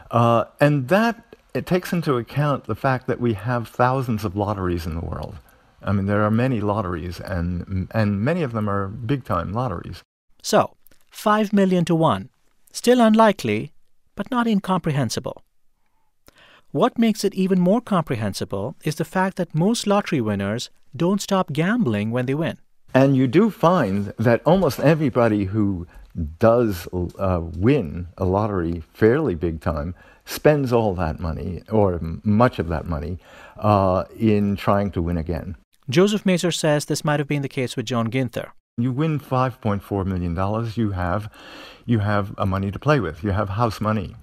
Uh, 0.10 0.46
and 0.60 0.88
that 0.90 1.36
it 1.54 1.66
takes 1.66 1.94
into 1.94 2.16
account 2.16 2.66
the 2.66 2.76
fact 2.76 3.08
that 3.08 3.20
we 3.20 3.34
have 3.34 3.68
thousands 3.68 4.26
of 4.26 4.36
lotteries 4.36 4.86
in 4.86 4.96
the 4.96 5.06
world. 5.06 5.36
I 5.84 5.92
mean, 5.92 6.06
there 6.06 6.24
are 6.24 6.32
many 6.32 6.62
lotteries, 6.62 7.20
and, 7.20 7.88
and 7.92 8.22
many 8.22 8.44
of 8.44 8.52
them 8.52 8.70
are 8.70 8.88
big 8.88 9.24
time 9.24 9.52
lotteries. 9.52 10.04
So, 10.44 10.76
5 11.10 11.54
million 11.54 11.86
to 11.86 11.96
1. 11.96 12.30
Still 12.72 13.02
unlikely, 13.02 13.74
but 14.16 14.30
not 14.30 14.48
incomprehensible. 14.48 15.44
What 16.72 16.98
makes 16.98 17.26
it 17.26 17.36
even 17.36 17.60
more 17.60 17.82
comprehensible 17.82 18.78
is 18.86 18.96
the 18.96 19.04
fact 19.04 19.36
that 19.36 19.54
most 19.54 19.86
lottery 19.86 20.22
winners 20.22 20.70
don't 20.96 21.22
stop 21.22 21.52
gambling 21.52 22.12
when 22.12 22.28
they 22.28 22.34
win. 22.34 22.60
And 22.94 23.18
you 23.18 23.28
do 23.28 23.50
find 23.50 24.14
that 24.18 24.42
almost 24.46 24.80
everybody 24.80 25.46
who 25.46 25.86
does 26.40 26.88
uh, 26.94 27.42
win 27.42 28.08
a 28.18 28.24
lottery 28.24 28.84
fairly 28.94 29.36
big 29.36 29.60
time 29.60 29.96
spends 30.24 30.72
all 30.72 30.94
that 30.96 31.20
money, 31.20 31.62
or 31.70 32.00
much 32.24 32.58
of 32.58 32.70
that 32.70 32.86
money, 32.86 33.18
uh, 33.58 34.06
in 34.18 34.56
trying 34.56 34.92
to 34.92 35.02
win 35.02 35.18
again. 35.18 35.58
Joseph 35.90 36.26
Mazur 36.26 36.52
says 36.52 36.86
this 36.86 37.04
might 37.04 37.20
have 37.20 37.28
been 37.28 37.42
the 37.42 37.50
case 37.50 37.76
with 37.76 37.86
Joan 37.86 38.10
Ginther. 38.10 38.52
You 38.78 38.92
win 38.92 39.20
$5.4 39.20 40.06
million, 40.06 40.72
you 40.76 40.92
have, 40.92 41.30
you 41.86 42.00
have 42.00 42.34
a 42.38 42.46
money 42.46 42.72
to 42.72 42.80
play 42.80 43.00
with. 43.00 43.24
You 43.24 43.32
have 43.32 43.50
house 43.50 43.82
money. 43.82 44.16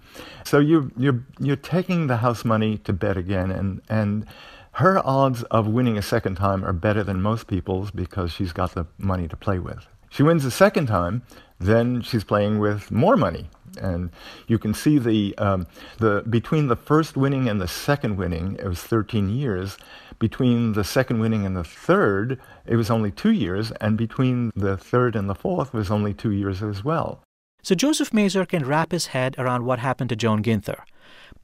So 0.44 0.58
you, 0.58 0.90
you're, 0.96 1.22
you're 1.38 1.56
taking 1.56 2.06
the 2.06 2.16
house 2.16 2.44
money 2.44 2.78
to 2.78 2.92
bet 2.92 3.16
again, 3.16 3.50
and, 3.50 3.82
and 3.88 4.26
her 4.72 5.06
odds 5.06 5.42
of 5.44 5.66
winning 5.66 5.98
a 5.98 6.02
second 6.02 6.36
time 6.36 6.64
are 6.64 6.72
better 6.72 7.04
than 7.04 7.20
most 7.20 7.46
people's 7.46 7.90
because 7.90 8.32
she's 8.32 8.52
got 8.52 8.72
the 8.72 8.86
money 8.96 9.28
to 9.28 9.36
play 9.36 9.58
with. 9.58 9.86
She 10.10 10.22
wins 10.22 10.44
a 10.44 10.50
second 10.50 10.86
time, 10.86 11.22
then 11.58 12.02
she's 12.02 12.24
playing 12.24 12.58
with 12.58 12.90
more 12.90 13.16
money. 13.16 13.50
And 13.80 14.10
you 14.46 14.58
can 14.58 14.74
see 14.74 14.98
the, 14.98 15.36
um, 15.38 15.66
the 15.98 16.24
between 16.28 16.68
the 16.68 16.76
first 16.76 17.16
winning 17.16 17.48
and 17.48 17.60
the 17.60 17.68
second 17.68 18.16
winning, 18.16 18.56
it 18.58 18.66
was 18.66 18.80
13 18.82 19.28
years. 19.28 19.76
Between 20.18 20.72
the 20.72 20.82
second 20.84 21.20
winning 21.20 21.46
and 21.46 21.56
the 21.56 21.62
third, 21.64 22.40
it 22.66 22.76
was 22.76 22.90
only 22.90 23.12
two 23.12 23.30
years. 23.30 23.70
And 23.80 23.96
between 23.96 24.50
the 24.56 24.76
third 24.76 25.14
and 25.14 25.28
the 25.28 25.34
fourth 25.34 25.72
was 25.72 25.90
only 25.90 26.14
two 26.14 26.32
years 26.32 26.62
as 26.62 26.82
well. 26.82 27.22
So 27.62 27.74
Joseph 27.74 28.14
Mazur 28.14 28.46
can 28.46 28.64
wrap 28.64 28.92
his 28.92 29.08
head 29.08 29.34
around 29.38 29.64
what 29.64 29.78
happened 29.78 30.10
to 30.10 30.16
Joan 30.16 30.42
Ginther. 30.42 30.82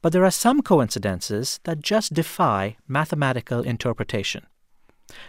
but 0.01 0.11
there 0.13 0.25
are 0.25 0.31
some 0.31 0.61
coincidences 0.61 1.59
that 1.63 1.81
just 1.81 2.13
defy 2.13 2.77
mathematical 2.87 3.61
interpretation. 3.61 4.45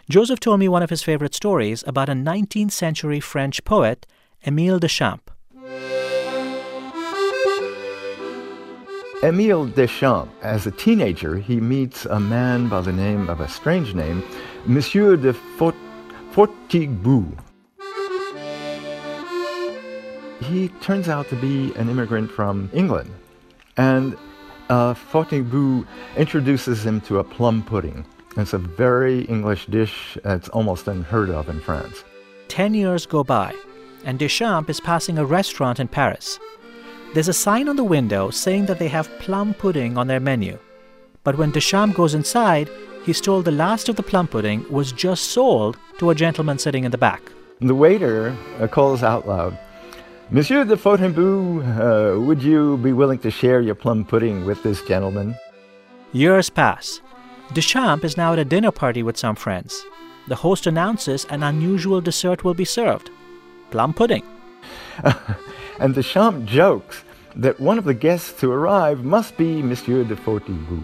Joseph 0.09 0.41
told 0.41 0.61
me 0.61 0.69
one 0.69 0.83
of 0.83 0.91
his 0.91 1.03
favorite 1.03 1.35
stories 1.35 1.85
about 1.87 2.09
a 2.09 2.13
19th 2.13 2.73
century 2.73 3.21
French 3.21 3.65
poet, 3.65 4.07
Émile 4.45 4.81
Deschamps. 4.81 5.33
Émile 9.23 9.75
Deschamps, 9.75 10.29
as 10.43 10.67
a 10.67 10.71
teenager, 10.71 11.37
he 11.39 11.61
meets 11.61 12.05
a 12.05 12.21
man 12.21 12.69
by 12.69 12.81
the 12.81 12.93
name 12.93 13.29
of 13.29 13.41
a 13.41 13.49
strange 13.49 13.95
name, 13.95 14.23
Monsieur 14.67 15.17
de 15.17 15.33
Fort- 15.33 15.75
Fontgibu. 16.33 17.37
He 20.43 20.69
turns 20.81 21.09
out 21.09 21.29
to 21.31 21.37
be 21.37 21.75
an 21.77 21.89
immigrant 21.89 22.31
from 22.31 22.71
England, 22.75 23.11
and 23.77 24.17
uh, 24.69 24.95
Fontgibu 24.95 25.87
introduces 26.17 26.85
him 26.85 27.01
to 27.03 27.19
a 27.19 27.25
plum 27.25 27.63
pudding. 27.63 28.05
It's 28.37 28.53
a 28.53 28.59
very 28.59 29.23
English 29.23 29.67
dish 29.67 30.19
that's 30.23 30.49
almost 30.51 30.89
unheard 30.89 31.31
of 31.31 31.49
in 31.49 31.61
France. 31.61 32.05
Ten 32.49 32.75
years 32.75 33.07
go 33.07 33.25
by, 33.25 33.55
and 34.05 34.19
Deschamps 34.19 34.71
is 34.71 34.81
passing 34.81 35.19
a 35.19 35.25
restaurant 35.25 35.81
in 35.81 35.89
Paris. 35.89 36.39
There's 37.15 37.29
a 37.29 37.33
sign 37.33 37.69
on 37.69 37.77
the 37.77 37.85
window 37.85 38.31
saying 38.31 38.67
that 38.67 38.79
they 38.79 38.89
have 38.89 39.19
plum 39.19 39.55
pudding 39.55 39.97
on 39.97 40.07
their 40.07 40.21
menu. 40.21 40.59
But 41.25 41.39
when 41.39 41.51
Deschamps 41.51 41.97
goes 41.97 42.15
inside, 42.15 42.69
he's 43.05 43.21
told 43.21 43.45
the 43.45 43.53
last 43.53 43.89
of 43.89 43.97
the 43.97 44.03
plum 44.03 44.29
pudding 44.29 44.71
was 44.71 44.93
just 44.93 45.33
sold 45.33 45.79
to 45.99 46.11
a 46.11 46.15
gentleman 46.15 46.59
sitting 46.59 46.85
in 46.85 46.91
the 46.91 46.99
back. 46.99 47.23
The 47.61 47.75
waiter 47.75 48.37
uh, 48.61 48.67
calls 48.67 49.03
out 49.03 49.27
loud, 49.27 49.59
Monsieur 50.29 50.65
de 50.65 50.77
Fontgibu, 50.77 51.63
uh, 51.63 52.21
would 52.21 52.43
you 52.43 52.77
be 52.79 52.93
willing 52.93 53.21
to 53.21 53.31
share 53.31 53.61
your 53.61 53.77
plum 53.77 54.05
pudding 54.05 54.45
with 54.45 54.61
this 54.65 54.83
gentleman? 54.83 55.37
Years 56.13 56.51
pass. 56.51 57.01
Deschamps 57.53 58.05
is 58.05 58.17
now 58.17 58.33
at 58.33 58.39
a 58.39 58.45
dinner 58.45 58.71
party 58.71 59.03
with 59.03 59.17
some 59.17 59.37
friends. 59.37 59.85
The 60.29 60.35
host 60.35 60.67
announces 60.67 61.25
an 61.27 61.43
unusual 61.43 62.01
dessert 62.01 62.45
will 62.45 62.55
be 62.55 62.65
served 62.65 63.11
plum 63.71 63.93
pudding. 63.93 64.23
and 65.81 65.95
Deschamps 65.95 66.51
jokes 66.51 67.05
that 67.35 67.61
one 67.61 67.79
of 67.79 67.85
the 67.85 67.95
guests 67.95 68.33
to 68.41 68.51
arrive 68.51 69.05
must 69.05 69.37
be 69.37 69.63
Monsieur 69.63 70.05
de 70.05 70.17
Fontgibu. 70.17 70.83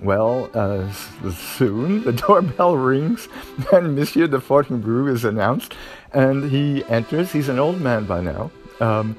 Well, 0.00 0.50
uh, 0.54 0.90
soon 1.32 2.04
the 2.04 2.12
doorbell 2.26 2.76
rings 2.76 3.28
and 3.72 3.94
Monsieur 3.94 4.26
de 4.26 4.38
Fontgibu 4.38 5.10
is 5.10 5.24
announced, 5.24 5.74
and 6.12 6.50
he 6.50 6.84
enters. 6.84 7.32
He's 7.32 7.48
an 7.48 7.58
old 7.58 7.80
man 7.80 8.06
by 8.06 8.20
now, 8.20 8.50
um, 8.80 9.16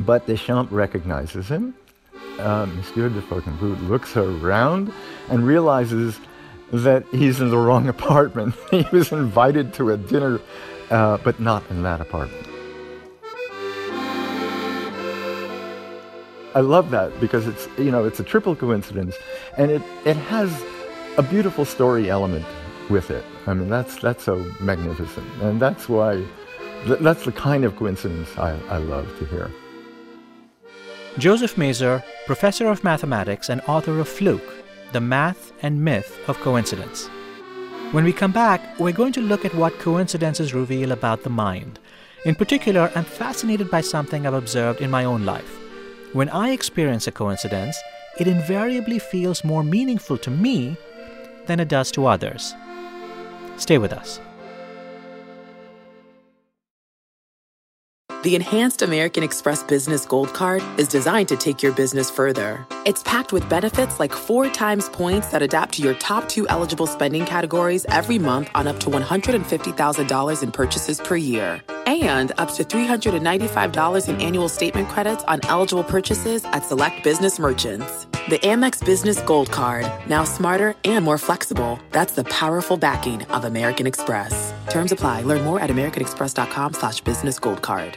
but 0.00 0.26
Deschamps 0.26 0.72
recognizes 0.72 1.48
him. 1.48 1.74
Uh, 2.40 2.66
Monsieur 2.66 3.08
de 3.08 3.20
Fontgibu 3.20 3.88
looks 3.88 4.16
around 4.16 4.92
and 5.28 5.46
realizes 5.46 6.18
that 6.72 7.04
he's 7.12 7.40
in 7.40 7.50
the 7.50 7.58
wrong 7.58 7.88
apartment. 7.88 8.54
he 8.70 8.86
was 8.92 9.12
invited 9.12 9.74
to 9.74 9.90
a 9.90 9.96
dinner, 9.96 10.40
uh, 10.90 11.18
but 11.18 11.38
not 11.40 11.62
in 11.70 11.82
that 11.82 12.00
apartment. 12.00 12.46
I 16.54 16.60
love 16.60 16.90
that 16.90 17.18
because 17.20 17.46
it's 17.46 17.68
you 17.78 17.92
know 17.92 18.04
it's 18.04 18.18
a 18.18 18.24
triple 18.24 18.56
coincidence, 18.56 19.16
and 19.56 19.70
it 19.70 19.82
it 20.04 20.16
has 20.16 20.64
a 21.16 21.22
beautiful 21.22 21.64
story 21.64 22.10
element 22.10 22.44
with 22.88 23.10
it. 23.10 23.24
I 23.46 23.54
mean 23.54 23.68
that's 23.68 23.96
that's 23.96 24.24
so 24.24 24.36
magnificent, 24.58 25.26
and 25.42 25.60
that's 25.60 25.88
why 25.88 26.24
that's 26.86 27.24
the 27.24 27.32
kind 27.32 27.64
of 27.64 27.76
coincidence 27.76 28.36
I, 28.36 28.58
I 28.68 28.78
love 28.78 29.06
to 29.18 29.26
hear. 29.26 29.50
Joseph 31.18 31.58
Mazur, 31.58 32.04
professor 32.24 32.68
of 32.68 32.84
mathematics 32.84 33.48
and 33.48 33.60
author 33.66 33.98
of 33.98 34.08
Fluke, 34.08 34.54
The 34.92 35.00
Math 35.00 35.52
and 35.60 35.84
Myth 35.84 36.16
of 36.28 36.38
Coincidence. 36.38 37.08
When 37.90 38.04
we 38.04 38.12
come 38.12 38.30
back, 38.30 38.78
we're 38.78 38.92
going 38.92 39.12
to 39.14 39.20
look 39.20 39.44
at 39.44 39.54
what 39.54 39.76
coincidences 39.80 40.54
reveal 40.54 40.92
about 40.92 41.24
the 41.24 41.30
mind. 41.30 41.80
In 42.24 42.36
particular, 42.36 42.92
I'm 42.94 43.04
fascinated 43.04 43.72
by 43.72 43.80
something 43.80 44.24
I've 44.24 44.34
observed 44.34 44.80
in 44.80 44.90
my 44.90 45.04
own 45.04 45.26
life. 45.26 45.58
When 46.12 46.28
I 46.28 46.50
experience 46.50 47.08
a 47.08 47.12
coincidence, 47.12 47.76
it 48.20 48.28
invariably 48.28 49.00
feels 49.00 49.44
more 49.44 49.64
meaningful 49.64 50.16
to 50.18 50.30
me 50.30 50.76
than 51.46 51.58
it 51.58 51.68
does 51.68 51.90
to 51.92 52.06
others. 52.06 52.54
Stay 53.56 53.78
with 53.78 53.92
us. 53.92 54.20
The 58.22 58.34
Enhanced 58.34 58.82
American 58.82 59.22
Express 59.22 59.62
Business 59.62 60.04
Gold 60.04 60.34
Card 60.34 60.62
is 60.78 60.88
designed 60.88 61.28
to 61.28 61.38
take 61.38 61.62
your 61.62 61.72
business 61.72 62.10
further. 62.10 62.66
It's 62.84 63.02
packed 63.02 63.32
with 63.32 63.48
benefits 63.48 63.98
like 63.98 64.12
four 64.12 64.50
times 64.50 64.90
points 64.90 65.28
that 65.28 65.40
adapt 65.40 65.72
to 65.76 65.82
your 65.82 65.94
top 65.94 66.28
two 66.28 66.46
eligible 66.50 66.86
spending 66.86 67.24
categories 67.24 67.86
every 67.88 68.18
month 68.18 68.50
on 68.54 68.66
up 68.66 68.78
to 68.80 68.90
$150,000 68.90 70.42
in 70.42 70.52
purchases 70.52 71.00
per 71.00 71.16
year. 71.16 71.62
And 71.86 72.32
up 72.36 72.52
to 72.56 72.62
$395 72.62 74.08
in 74.10 74.20
annual 74.20 74.50
statement 74.50 74.90
credits 74.90 75.24
on 75.24 75.40
eligible 75.44 75.84
purchases 75.84 76.44
at 76.52 76.66
select 76.66 77.02
business 77.02 77.38
merchants. 77.38 78.04
The 78.28 78.38
Amex 78.40 78.84
Business 78.84 79.22
Gold 79.22 79.50
Card, 79.50 79.90
now 80.06 80.24
smarter 80.24 80.74
and 80.84 81.06
more 81.06 81.16
flexible. 81.16 81.80
That's 81.90 82.12
the 82.12 82.24
powerful 82.24 82.76
backing 82.76 83.22
of 83.30 83.46
American 83.46 83.86
Express. 83.86 84.52
Terms 84.68 84.92
apply. 84.92 85.22
Learn 85.22 85.42
more 85.42 85.58
at 85.58 85.70
americanexpress.com 85.70 86.74
slash 86.74 87.00
business 87.00 87.38
gold 87.38 87.62
card. 87.62 87.96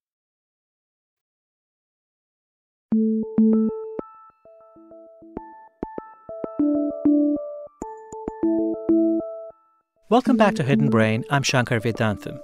Welcome 10.11 10.35
back 10.35 10.55
to 10.55 10.63
Hidden 10.63 10.89
Brain. 10.89 11.23
I'm 11.29 11.41
Shankar 11.41 11.79
Vedantam. 11.79 12.37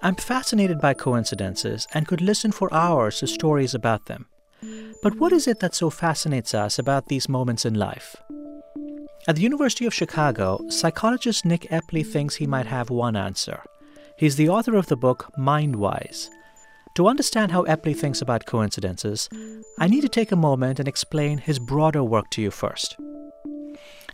I'm 0.00 0.14
fascinated 0.14 0.80
by 0.80 0.94
coincidences 0.94 1.86
and 1.92 2.08
could 2.08 2.22
listen 2.22 2.52
for 2.52 2.72
hours 2.72 3.18
to 3.18 3.26
stories 3.26 3.74
about 3.74 4.06
them. 4.06 4.24
But 5.02 5.16
what 5.16 5.30
is 5.30 5.46
it 5.46 5.60
that 5.60 5.74
so 5.74 5.90
fascinates 5.90 6.54
us 6.54 6.78
about 6.78 7.08
these 7.08 7.28
moments 7.28 7.66
in 7.66 7.74
life? 7.74 8.16
At 9.28 9.36
the 9.36 9.42
University 9.42 9.84
of 9.84 9.92
Chicago, 9.92 10.64
psychologist 10.70 11.44
Nick 11.44 11.68
Epley 11.70 12.02
thinks 12.02 12.36
he 12.36 12.46
might 12.46 12.64
have 12.64 12.88
one 12.88 13.14
answer. 13.14 13.60
He's 14.16 14.36
the 14.36 14.48
author 14.48 14.74
of 14.76 14.86
the 14.86 14.96
book 14.96 15.30
Mindwise. 15.36 16.30
To 16.94 17.08
understand 17.08 17.52
how 17.52 17.64
Epley 17.64 17.94
thinks 17.94 18.22
about 18.22 18.46
coincidences, 18.46 19.28
I 19.78 19.86
need 19.86 20.00
to 20.00 20.08
take 20.08 20.32
a 20.32 20.46
moment 20.48 20.78
and 20.78 20.88
explain 20.88 21.36
his 21.36 21.58
broader 21.58 22.02
work 22.02 22.30
to 22.30 22.40
you 22.40 22.50
first. 22.50 22.96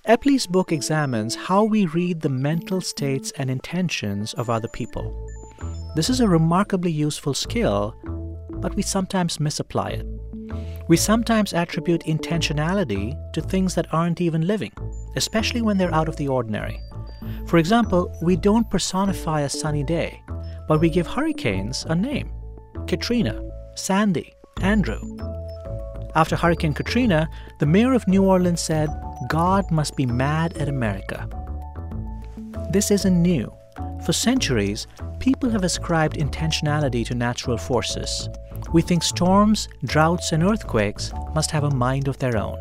Epley's 0.06 0.46
book 0.46 0.70
examines 0.72 1.34
how 1.34 1.64
we 1.64 1.86
read 1.86 2.20
the 2.20 2.28
mental 2.28 2.80
states 2.80 3.32
and 3.32 3.50
intentions 3.50 4.32
of 4.34 4.48
other 4.48 4.68
people. 4.68 5.26
This 5.96 6.08
is 6.08 6.20
a 6.20 6.28
remarkably 6.28 6.92
useful 6.92 7.34
skill, 7.34 7.94
but 8.60 8.74
we 8.74 8.82
sometimes 8.82 9.40
misapply 9.40 9.90
it. 9.90 10.06
We 10.88 10.96
sometimes 10.96 11.52
attribute 11.52 12.04
intentionality 12.04 13.16
to 13.32 13.42
things 13.42 13.74
that 13.74 13.92
aren't 13.92 14.20
even 14.20 14.46
living, 14.46 14.72
especially 15.16 15.62
when 15.62 15.76
they're 15.76 15.94
out 15.94 16.08
of 16.08 16.16
the 16.16 16.28
ordinary. 16.28 16.80
For 17.46 17.58
example, 17.58 18.16
we 18.22 18.36
don't 18.36 18.70
personify 18.70 19.42
a 19.42 19.48
sunny 19.48 19.82
day, 19.82 20.22
but 20.68 20.80
we 20.80 20.88
give 20.90 21.06
hurricanes 21.06 21.84
a 21.88 21.94
name 21.94 22.30
Katrina, 22.86 23.42
Sandy, 23.74 24.32
Andrew. 24.60 25.37
After 26.18 26.34
Hurricane 26.34 26.74
Katrina, 26.74 27.30
the 27.60 27.66
mayor 27.66 27.92
of 27.92 28.08
New 28.08 28.24
Orleans 28.24 28.60
said, 28.60 28.88
God 29.28 29.70
must 29.70 29.94
be 29.94 30.04
mad 30.04 30.56
at 30.56 30.68
America. 30.68 31.28
This 32.72 32.90
isn't 32.90 33.22
new. 33.22 33.54
For 34.04 34.12
centuries, 34.12 34.88
people 35.20 35.48
have 35.48 35.62
ascribed 35.62 36.16
intentionality 36.16 37.06
to 37.06 37.14
natural 37.14 37.56
forces. 37.56 38.28
We 38.72 38.82
think 38.82 39.04
storms, 39.04 39.68
droughts, 39.84 40.32
and 40.32 40.42
earthquakes 40.42 41.12
must 41.36 41.52
have 41.52 41.62
a 41.62 41.70
mind 41.70 42.08
of 42.08 42.18
their 42.18 42.36
own. 42.36 42.60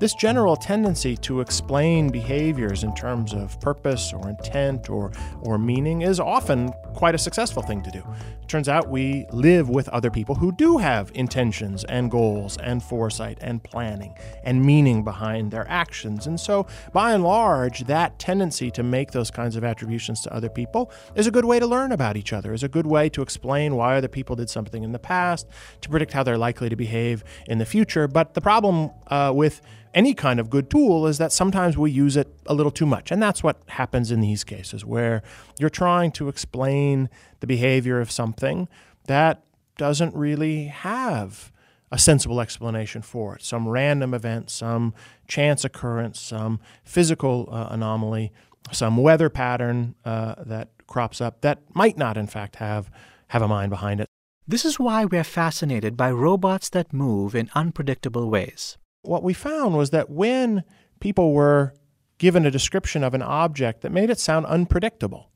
This 0.00 0.14
general 0.14 0.56
tendency 0.56 1.14
to 1.18 1.42
explain 1.42 2.08
behaviors 2.08 2.84
in 2.84 2.94
terms 2.94 3.34
of 3.34 3.60
purpose 3.60 4.14
or 4.14 4.30
intent 4.30 4.88
or, 4.88 5.12
or 5.42 5.58
meaning 5.58 6.00
is 6.00 6.20
often 6.20 6.70
quite 6.98 7.14
a 7.14 7.18
successful 7.18 7.62
thing 7.62 7.80
to 7.80 7.92
do. 7.92 8.02
It 8.42 8.48
turns 8.48 8.68
out 8.68 8.88
we 8.88 9.24
live 9.30 9.68
with 9.68 9.88
other 9.90 10.10
people 10.10 10.34
who 10.34 10.50
do 10.50 10.78
have 10.78 11.12
intentions 11.14 11.84
and 11.84 12.10
goals 12.10 12.56
and 12.56 12.82
foresight 12.82 13.38
and 13.40 13.62
planning 13.62 14.16
and 14.42 14.60
meaning 14.60 15.04
behind 15.04 15.52
their 15.52 15.64
actions. 15.70 16.26
And 16.26 16.40
so, 16.40 16.66
by 16.92 17.12
and 17.12 17.22
large, 17.22 17.84
that 17.86 18.18
tendency 18.18 18.72
to 18.72 18.82
make 18.82 19.12
those 19.12 19.30
kinds 19.30 19.54
of 19.54 19.62
attributions 19.62 20.22
to 20.22 20.34
other 20.34 20.48
people 20.48 20.90
is 21.14 21.28
a 21.28 21.30
good 21.30 21.44
way 21.44 21.60
to 21.60 21.68
learn 21.68 21.92
about 21.92 22.16
each 22.16 22.32
other, 22.32 22.52
is 22.52 22.64
a 22.64 22.68
good 22.68 22.86
way 22.86 23.08
to 23.10 23.22
explain 23.22 23.76
why 23.76 23.96
other 23.96 24.08
people 24.08 24.34
did 24.34 24.50
something 24.50 24.82
in 24.82 24.90
the 24.90 24.98
past, 24.98 25.46
to 25.82 25.88
predict 25.88 26.12
how 26.12 26.24
they're 26.24 26.36
likely 26.36 26.68
to 26.68 26.74
behave 26.74 27.22
in 27.46 27.58
the 27.58 27.66
future. 27.66 28.08
But 28.08 28.34
the 28.34 28.40
problem 28.40 28.90
uh, 29.06 29.30
with 29.32 29.60
any 29.94 30.14
kind 30.14 30.40
of 30.40 30.50
good 30.50 30.70
tool 30.70 31.06
is 31.06 31.18
that 31.18 31.32
sometimes 31.32 31.76
we 31.76 31.90
use 31.90 32.16
it 32.16 32.28
a 32.46 32.54
little 32.54 32.72
too 32.72 32.86
much. 32.86 33.10
And 33.10 33.22
that's 33.22 33.42
what 33.42 33.62
happens 33.68 34.10
in 34.10 34.20
these 34.20 34.44
cases, 34.44 34.84
where 34.84 35.22
you're 35.58 35.70
trying 35.70 36.12
to 36.12 36.28
explain 36.28 37.08
the 37.40 37.46
behavior 37.46 38.00
of 38.00 38.10
something 38.10 38.68
that 39.06 39.44
doesn't 39.76 40.14
really 40.14 40.66
have 40.66 41.52
a 41.90 41.98
sensible 41.98 42.40
explanation 42.40 43.00
for 43.02 43.36
it. 43.36 43.42
Some 43.42 43.68
random 43.68 44.12
event, 44.12 44.50
some 44.50 44.94
chance 45.26 45.64
occurrence, 45.64 46.20
some 46.20 46.60
physical 46.84 47.48
uh, 47.50 47.68
anomaly, 47.70 48.32
some 48.72 48.98
weather 48.98 49.30
pattern 49.30 49.94
uh, 50.04 50.34
that 50.44 50.68
crops 50.86 51.20
up 51.20 51.40
that 51.40 51.60
might 51.74 51.96
not, 51.96 52.16
in 52.16 52.26
fact, 52.26 52.56
have, 52.56 52.90
have 53.28 53.42
a 53.42 53.48
mind 53.48 53.70
behind 53.70 54.00
it. 54.00 54.06
This 54.46 54.64
is 54.64 54.78
why 54.78 55.04
we're 55.04 55.24
fascinated 55.24 55.96
by 55.96 56.10
robots 56.10 56.68
that 56.70 56.92
move 56.92 57.34
in 57.34 57.50
unpredictable 57.54 58.30
ways 58.30 58.76
what 59.02 59.22
we 59.22 59.32
found 59.32 59.76
was 59.76 59.90
that 59.90 60.10
when 60.10 60.64
people 61.00 61.32
were 61.32 61.74
given 62.18 62.44
a 62.44 62.50
description 62.50 63.04
of 63.04 63.14
an 63.14 63.22
object 63.22 63.80
that 63.82 63.92
made 63.92 64.10
it 64.10 64.18
sound 64.18 64.46
unpredictable, 64.46 65.30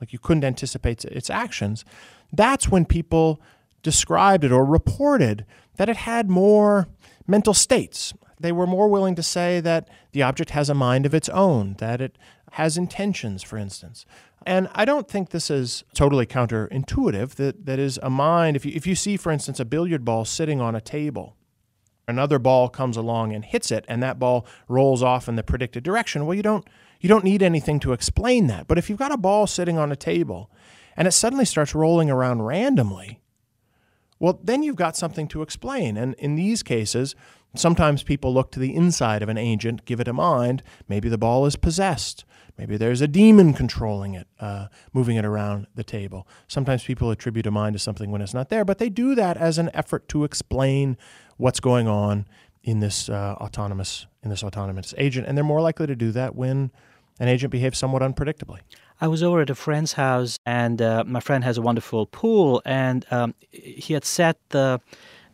like 0.00 0.12
you 0.12 0.18
couldn't 0.18 0.44
anticipate 0.44 1.04
its 1.04 1.28
actions, 1.28 1.84
that's 2.32 2.68
when 2.68 2.84
people 2.84 3.40
described 3.82 4.44
it 4.44 4.52
or 4.52 4.64
reported 4.64 5.44
that 5.76 5.88
it 5.88 5.96
had 5.96 6.30
more 6.30 6.88
mental 7.26 7.54
states. 7.54 8.14
They 8.40 8.52
were 8.52 8.66
more 8.66 8.88
willing 8.88 9.14
to 9.16 9.22
say 9.22 9.60
that 9.60 9.88
the 10.12 10.22
object 10.22 10.50
has 10.50 10.70
a 10.70 10.74
mind 10.74 11.06
of 11.06 11.14
its 11.14 11.28
own, 11.28 11.74
that 11.78 12.00
it 12.00 12.16
has 12.52 12.78
intentions, 12.78 13.42
for 13.42 13.56
instance. 13.58 14.06
And 14.46 14.68
I 14.74 14.84
don't 14.84 15.08
think 15.08 15.30
this 15.30 15.50
is 15.50 15.84
totally 15.94 16.24
counterintuitive. 16.24 17.34
That, 17.34 17.66
that 17.66 17.78
is 17.78 17.98
a 18.02 18.10
mind. 18.10 18.56
If 18.56 18.64
you, 18.64 18.72
if 18.74 18.86
you 18.86 18.94
see, 18.94 19.16
for 19.16 19.32
instance, 19.32 19.60
a 19.60 19.64
billiard 19.64 20.04
ball 20.04 20.24
sitting 20.24 20.60
on 20.60 20.74
a 20.74 20.80
table, 20.80 21.36
another 22.08 22.38
ball 22.38 22.68
comes 22.68 22.96
along 22.96 23.32
and 23.32 23.44
hits 23.44 23.70
it 23.70 23.84
and 23.86 24.02
that 24.02 24.18
ball 24.18 24.46
rolls 24.66 25.02
off 25.02 25.28
in 25.28 25.36
the 25.36 25.42
predicted 25.42 25.84
direction. 25.84 26.26
Well 26.26 26.34
you 26.34 26.42
don't 26.42 26.66
you 27.00 27.08
don't 27.08 27.24
need 27.24 27.42
anything 27.42 27.78
to 27.80 27.92
explain 27.92 28.48
that. 28.48 28.66
But 28.66 28.78
if 28.78 28.90
you've 28.90 28.98
got 28.98 29.12
a 29.12 29.16
ball 29.16 29.46
sitting 29.46 29.78
on 29.78 29.92
a 29.92 29.96
table 29.96 30.50
and 30.96 31.06
it 31.06 31.12
suddenly 31.12 31.44
starts 31.44 31.74
rolling 31.74 32.10
around 32.10 32.42
randomly 32.42 33.20
well 34.18 34.40
then 34.42 34.62
you've 34.64 34.76
got 34.76 34.96
something 34.96 35.28
to 35.28 35.42
explain. 35.42 35.96
And 35.96 36.14
in 36.14 36.34
these 36.34 36.62
cases 36.62 37.14
sometimes 37.54 38.02
people 38.02 38.32
look 38.32 38.50
to 38.52 38.58
the 38.58 38.74
inside 38.74 39.22
of 39.22 39.28
an 39.28 39.38
agent 39.38 39.84
give 39.84 40.00
it 40.00 40.08
a 40.08 40.12
mind. 40.12 40.62
Maybe 40.88 41.08
the 41.08 41.18
ball 41.18 41.46
is 41.46 41.56
possessed. 41.56 42.24
Maybe 42.58 42.76
there's 42.76 43.00
a 43.00 43.06
demon 43.06 43.54
controlling 43.54 44.14
it, 44.14 44.26
uh, 44.40 44.66
moving 44.92 45.16
it 45.16 45.24
around 45.24 45.68
the 45.76 45.84
table. 45.84 46.26
Sometimes 46.48 46.82
people 46.82 47.12
attribute 47.12 47.46
a 47.46 47.52
mind 47.52 47.74
to 47.74 47.78
something 47.78 48.10
when 48.10 48.20
it's 48.20 48.34
not 48.34 48.48
there, 48.48 48.64
but 48.64 48.78
they 48.78 48.88
do 48.88 49.14
that 49.14 49.36
as 49.36 49.58
an 49.58 49.70
effort 49.72 50.08
to 50.08 50.24
explain 50.24 50.96
what's 51.38 51.60
going 51.60 51.88
on 51.88 52.26
in 52.62 52.80
this 52.80 53.08
uh, 53.08 53.34
autonomous 53.40 54.06
in 54.22 54.30
this 54.30 54.44
autonomous 54.44 54.92
agent, 54.98 55.26
and 55.26 55.36
they're 55.36 55.44
more 55.44 55.62
likely 55.62 55.86
to 55.86 55.96
do 55.96 56.12
that 56.12 56.34
when 56.34 56.70
an 57.18 57.28
agent 57.28 57.50
behaves 57.50 57.78
somewhat 57.78 58.02
unpredictably. 58.02 58.60
I 59.00 59.08
was 59.08 59.22
over 59.22 59.40
at 59.40 59.50
a 59.50 59.54
friend's 59.54 59.94
house, 59.94 60.38
and 60.44 60.82
uh, 60.82 61.04
my 61.06 61.20
friend 61.20 61.44
has 61.44 61.56
a 61.56 61.62
wonderful 61.62 62.06
pool, 62.06 62.60
and 62.64 63.06
um, 63.10 63.34
he 63.50 63.94
had 63.94 64.04
set 64.04 64.36
the 64.50 64.80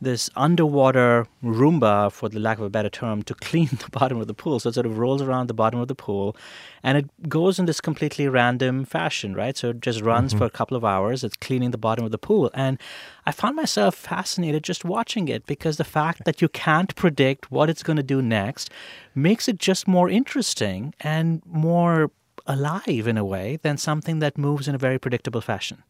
this 0.01 0.31
underwater 0.37 1.27
Roomba, 1.43 2.13
for 2.13 2.29
the 2.29 2.39
lack 2.39 2.59
of 2.59 2.65
a 2.65 2.71
better 2.71 2.91
term, 2.91 3.23
to 3.25 3.35
clean 3.47 3.69
the 3.71 3.91
bottom 3.91 4.21
of 4.21 4.27
the 4.27 4.35
pool. 4.35 4.61
So 4.61 4.69
it 4.69 4.75
sort 4.75 4.87
of 4.87 4.99
rolls 4.99 5.23
around 5.23 5.49
the 5.49 5.55
bottom 5.55 5.81
of 5.81 5.89
the 5.89 5.95
pool 5.95 6.37
and 6.83 6.99
it 6.99 7.29
goes 7.29 7.59
in 7.59 7.65
this 7.65 7.81
completely 7.81 8.29
random 8.29 8.85
fashion, 8.85 9.35
right? 9.35 9.57
So 9.57 9.71
it 9.71 9.81
just 9.81 10.03
runs 10.03 10.33
mm-hmm. 10.33 10.39
for 10.39 10.45
a 10.45 10.51
couple 10.51 10.77
of 10.77 10.85
hours. 10.85 11.25
It's 11.25 11.37
cleaning 11.37 11.71
the 11.71 11.79
bottom 11.79 12.05
of 12.05 12.11
the 12.11 12.19
pool. 12.19 12.51
And 12.55 12.79
I 13.25 13.33
found 13.33 13.57
myself 13.57 13.95
fascinated 13.95 14.63
just 14.63 14.85
watching 14.85 15.29
it 15.29 15.47
because 15.47 15.79
the 15.79 15.85
fact 15.85 16.25
that 16.27 16.43
you 16.43 16.49
can't 16.49 16.95
predict 16.95 17.51
what 17.51 17.71
it's 17.71 17.83
going 17.83 17.97
to 17.97 18.03
do 18.03 18.21
next 18.21 18.71
makes 19.15 19.49
it 19.49 19.59
just 19.59 19.89
more 19.89 20.11
interesting 20.11 20.95
and 21.01 21.43
more 21.47 22.11
alive 22.47 23.07
in 23.09 23.17
a 23.17 23.25
way 23.25 23.59
than 23.63 23.79
something 23.79 24.19
that 24.19 24.37
moves 24.37 24.69
in 24.69 24.75
a 24.75 24.79
very 24.79 24.99
predictable 24.99 25.41
fashion. 25.41 25.83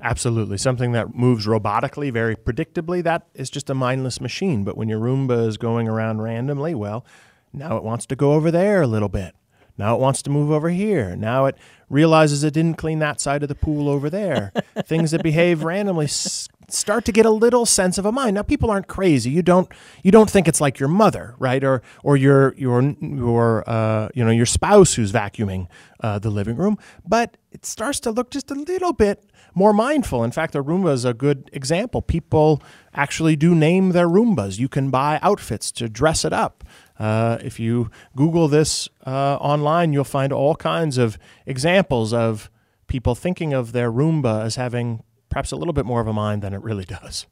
Absolutely. 0.00 0.58
Something 0.58 0.92
that 0.92 1.14
moves 1.14 1.46
robotically, 1.46 2.12
very 2.12 2.36
predictably, 2.36 3.02
that 3.02 3.26
is 3.34 3.48
just 3.50 3.70
a 3.70 3.74
mindless 3.74 4.20
machine. 4.20 4.62
But 4.64 4.76
when 4.76 4.88
your 4.88 5.00
Roomba 5.00 5.46
is 5.46 5.56
going 5.56 5.88
around 5.88 6.20
randomly, 6.22 6.74
well, 6.74 7.04
now 7.52 7.76
it 7.76 7.82
wants 7.82 8.06
to 8.06 8.16
go 8.16 8.32
over 8.34 8.50
there 8.50 8.82
a 8.82 8.86
little 8.86 9.08
bit. 9.08 9.34
Now 9.78 9.94
it 9.94 10.00
wants 10.00 10.22
to 10.22 10.30
move 10.30 10.50
over 10.50 10.68
here. 10.70 11.16
Now 11.16 11.46
it 11.46 11.56
realizes 11.90 12.42
it 12.44 12.54
didn't 12.54 12.78
clean 12.78 12.98
that 13.00 13.20
side 13.20 13.42
of 13.42 13.48
the 13.48 13.54
pool 13.54 13.88
over 13.88 14.08
there. 14.08 14.52
Things 14.84 15.10
that 15.10 15.22
behave 15.22 15.64
randomly 15.64 16.06
s- 16.06 16.48
start 16.68 17.04
to 17.04 17.12
get 17.12 17.26
a 17.26 17.30
little 17.30 17.66
sense 17.66 17.98
of 17.98 18.06
a 18.06 18.12
mind. 18.12 18.34
Now 18.34 18.42
people 18.42 18.70
aren't 18.70 18.88
crazy. 18.88 19.30
You 19.30 19.42
don't 19.42 19.68
you 20.02 20.10
don't 20.10 20.30
think 20.30 20.48
it's 20.48 20.60
like 20.60 20.78
your 20.78 20.88
mother, 20.88 21.34
right? 21.38 21.62
Or 21.62 21.82
or 22.02 22.16
your 22.16 22.54
your 22.56 22.82
your 23.00 23.68
uh, 23.68 24.08
you 24.14 24.24
know 24.24 24.30
your 24.30 24.46
spouse 24.46 24.94
who's 24.94 25.12
vacuuming 25.12 25.68
uh, 26.00 26.18
the 26.18 26.30
living 26.30 26.56
room. 26.56 26.78
But 27.06 27.36
it 27.52 27.64
starts 27.64 28.00
to 28.00 28.10
look 28.10 28.30
just 28.30 28.50
a 28.50 28.54
little 28.54 28.92
bit 28.92 29.30
more 29.54 29.72
mindful. 29.72 30.22
In 30.24 30.30
fact, 30.30 30.52
the 30.52 30.62
Roomba 30.62 30.92
is 30.92 31.04
a 31.04 31.14
good 31.14 31.48
example. 31.52 32.02
People 32.02 32.62
actually 32.92 33.36
do 33.36 33.54
name 33.54 33.90
their 33.90 34.08
Roombas. 34.08 34.58
You 34.58 34.68
can 34.68 34.90
buy 34.90 35.18
outfits 35.22 35.72
to 35.72 35.88
dress 35.88 36.24
it 36.24 36.32
up. 36.32 36.64
Uh, 36.98 37.38
if 37.42 37.58
you 37.60 37.90
Google 38.14 38.48
this 38.48 38.88
uh, 39.06 39.36
online, 39.36 39.92
you'll 39.92 40.04
find 40.04 40.32
all 40.32 40.56
kinds 40.56 40.98
of 40.98 41.18
examples 41.46 42.12
of 42.12 42.50
people 42.86 43.14
thinking 43.14 43.52
of 43.52 43.72
their 43.72 43.90
Roomba 43.90 44.44
as 44.44 44.56
having 44.56 45.02
perhaps 45.36 45.52
a 45.52 45.56
little 45.56 45.74
bit 45.74 45.84
more 45.84 46.00
of 46.00 46.06
a 46.06 46.14
mind 46.14 46.40
than 46.40 46.54
it 46.54 46.62
really 46.62 46.86
does. 46.86 47.26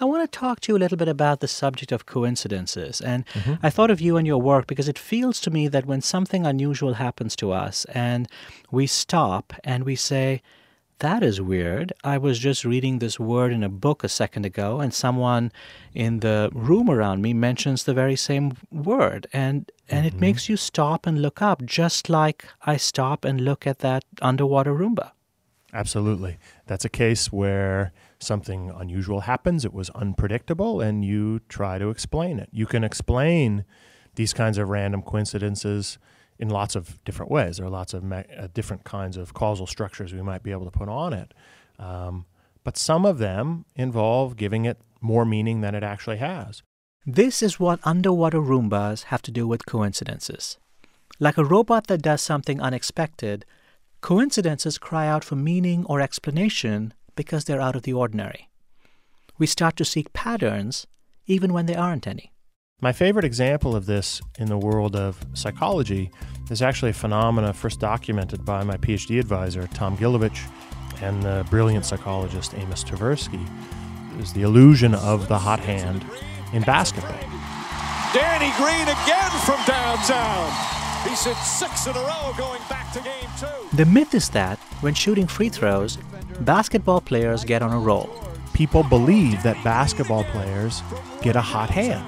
I 0.00 0.06
want 0.06 0.22
to 0.22 0.38
talk 0.38 0.60
to 0.60 0.72
you 0.72 0.78
a 0.78 0.80
little 0.80 0.96
bit 0.96 1.06
about 1.06 1.40
the 1.40 1.46
subject 1.46 1.92
of 1.92 2.06
coincidences. 2.06 2.98
And 2.98 3.26
mm-hmm. 3.26 3.54
I 3.62 3.68
thought 3.68 3.90
of 3.90 4.00
you 4.00 4.16
and 4.16 4.26
your 4.26 4.40
work 4.40 4.66
because 4.66 4.88
it 4.88 4.98
feels 4.98 5.38
to 5.42 5.50
me 5.50 5.68
that 5.68 5.84
when 5.84 6.00
something 6.00 6.46
unusual 6.46 6.94
happens 6.94 7.36
to 7.36 7.52
us 7.52 7.84
and 7.92 8.26
we 8.70 8.86
stop 8.86 9.52
and 9.64 9.84
we 9.84 9.96
say, 9.96 10.40
that 11.00 11.22
is 11.22 11.42
weird. 11.42 11.92
I 12.02 12.16
was 12.16 12.38
just 12.38 12.64
reading 12.64 13.00
this 13.00 13.20
word 13.20 13.52
in 13.52 13.62
a 13.62 13.68
book 13.68 14.02
a 14.02 14.08
second 14.08 14.46
ago, 14.46 14.80
and 14.80 14.94
someone 14.94 15.52
in 15.92 16.20
the 16.20 16.48
room 16.54 16.88
around 16.88 17.20
me 17.20 17.34
mentions 17.34 17.84
the 17.84 17.92
very 17.92 18.16
same 18.16 18.56
word. 18.70 19.26
And, 19.30 19.70
and 19.90 20.06
mm-hmm. 20.06 20.16
it 20.16 20.20
makes 20.20 20.48
you 20.48 20.56
stop 20.56 21.06
and 21.06 21.20
look 21.20 21.42
up, 21.42 21.66
just 21.66 22.08
like 22.08 22.46
I 22.62 22.78
stop 22.78 23.26
and 23.26 23.42
look 23.42 23.66
at 23.66 23.80
that 23.80 24.04
underwater 24.22 24.72
Roomba. 24.72 25.10
Absolutely. 25.72 26.38
That's 26.66 26.84
a 26.84 26.90
case 26.90 27.32
where 27.32 27.92
something 28.18 28.70
unusual 28.70 29.20
happens, 29.20 29.64
it 29.64 29.72
was 29.72 29.88
unpredictable, 29.90 30.80
and 30.80 31.04
you 31.04 31.40
try 31.48 31.78
to 31.78 31.88
explain 31.88 32.38
it. 32.38 32.48
You 32.52 32.66
can 32.66 32.84
explain 32.84 33.64
these 34.14 34.34
kinds 34.34 34.58
of 34.58 34.68
random 34.68 35.02
coincidences 35.02 35.98
in 36.38 36.50
lots 36.50 36.76
of 36.76 37.02
different 37.04 37.30
ways. 37.30 37.56
There 37.56 37.66
are 37.66 37.70
lots 37.70 37.94
of 37.94 38.10
uh, 38.12 38.22
different 38.52 38.84
kinds 38.84 39.16
of 39.16 39.32
causal 39.32 39.66
structures 39.66 40.12
we 40.12 40.22
might 40.22 40.42
be 40.42 40.50
able 40.50 40.64
to 40.64 40.70
put 40.70 40.88
on 40.88 41.12
it. 41.12 41.32
Um, 41.78 42.26
but 42.64 42.76
some 42.76 43.06
of 43.06 43.18
them 43.18 43.64
involve 43.74 44.36
giving 44.36 44.64
it 44.64 44.78
more 45.00 45.24
meaning 45.24 45.62
than 45.62 45.74
it 45.74 45.82
actually 45.82 46.18
has. 46.18 46.62
This 47.06 47.42
is 47.42 47.58
what 47.58 47.80
underwater 47.82 48.38
Roombas 48.38 49.04
have 49.04 49.22
to 49.22 49.32
do 49.32 49.48
with 49.48 49.66
coincidences. 49.66 50.58
Like 51.18 51.38
a 51.38 51.44
robot 51.44 51.86
that 51.88 52.02
does 52.02 52.22
something 52.22 52.60
unexpected, 52.60 53.44
coincidences 54.02 54.76
cry 54.76 55.06
out 55.06 55.24
for 55.24 55.36
meaning 55.36 55.86
or 55.86 56.00
explanation 56.00 56.92
because 57.16 57.44
they're 57.44 57.60
out 57.60 57.76
of 57.76 57.82
the 57.82 57.92
ordinary. 57.92 58.50
We 59.38 59.46
start 59.46 59.76
to 59.76 59.84
seek 59.84 60.12
patterns 60.12 60.86
even 61.26 61.52
when 61.52 61.66
there 61.66 61.78
aren't 61.78 62.06
any. 62.06 62.32
My 62.80 62.92
favorite 62.92 63.24
example 63.24 63.76
of 63.76 63.86
this 63.86 64.20
in 64.40 64.48
the 64.48 64.58
world 64.58 64.96
of 64.96 65.24
psychology 65.34 66.10
is 66.50 66.60
actually 66.60 66.90
a 66.90 66.94
phenomena 66.94 67.52
first 67.52 67.78
documented 67.78 68.44
by 68.44 68.64
my 68.64 68.76
PhD 68.76 69.20
advisor, 69.20 69.68
Tom 69.68 69.96
Gilovich, 69.96 70.50
and 71.00 71.22
the 71.22 71.46
brilliant 71.48 71.86
psychologist 71.86 72.54
Amos 72.54 72.82
Tversky. 72.82 73.48
Is 74.20 74.32
the 74.32 74.42
illusion 74.42 74.94
of 74.94 75.28
the 75.28 75.38
hot 75.38 75.60
hand 75.60 76.04
in 76.52 76.62
basketball. 76.64 77.16
Danny 78.12 78.52
Green 78.58 78.82
again 78.82 79.30
from 79.46 79.64
downtown. 79.64 80.81
He 81.04 81.16
said 81.16 81.34
six 81.34 81.86
in 81.86 81.96
a 81.96 82.00
row 82.00 82.32
going 82.38 82.60
back 82.68 82.92
to 82.92 83.00
game 83.00 83.28
two. 83.38 83.76
The 83.76 83.84
myth 83.84 84.14
is 84.14 84.30
that 84.30 84.58
when 84.80 84.94
shooting 84.94 85.26
free 85.26 85.48
throws, 85.48 85.98
basketball 86.40 87.00
players 87.00 87.44
get 87.44 87.62
on 87.62 87.72
a 87.72 87.78
roll. 87.78 88.08
People 88.54 88.82
believe 88.82 89.42
that 89.42 89.62
basketball 89.64 90.24
players 90.24 90.82
get 91.22 91.36
a 91.36 91.40
hot 91.40 91.70
hand 91.70 92.04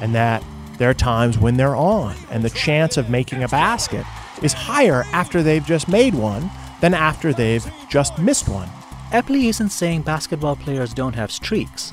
and 0.00 0.14
that 0.14 0.42
there 0.78 0.88
are 0.90 0.94
times 0.94 1.38
when 1.38 1.56
they're 1.56 1.76
on, 1.76 2.16
and 2.30 2.42
the 2.42 2.50
chance 2.50 2.96
of 2.96 3.10
making 3.10 3.42
a 3.42 3.48
basket 3.48 4.04
is 4.42 4.52
higher 4.52 5.04
after 5.12 5.42
they've 5.42 5.64
just 5.64 5.86
made 5.88 6.14
one 6.14 6.50
than 6.80 6.94
after 6.94 7.32
they've 7.32 7.64
just 7.88 8.18
missed 8.18 8.48
one. 8.48 8.68
Epley 9.12 9.44
isn't 9.44 9.68
saying 9.68 10.02
basketball 10.02 10.56
players 10.56 10.92
don't 10.94 11.14
have 11.14 11.30
streaks. 11.30 11.92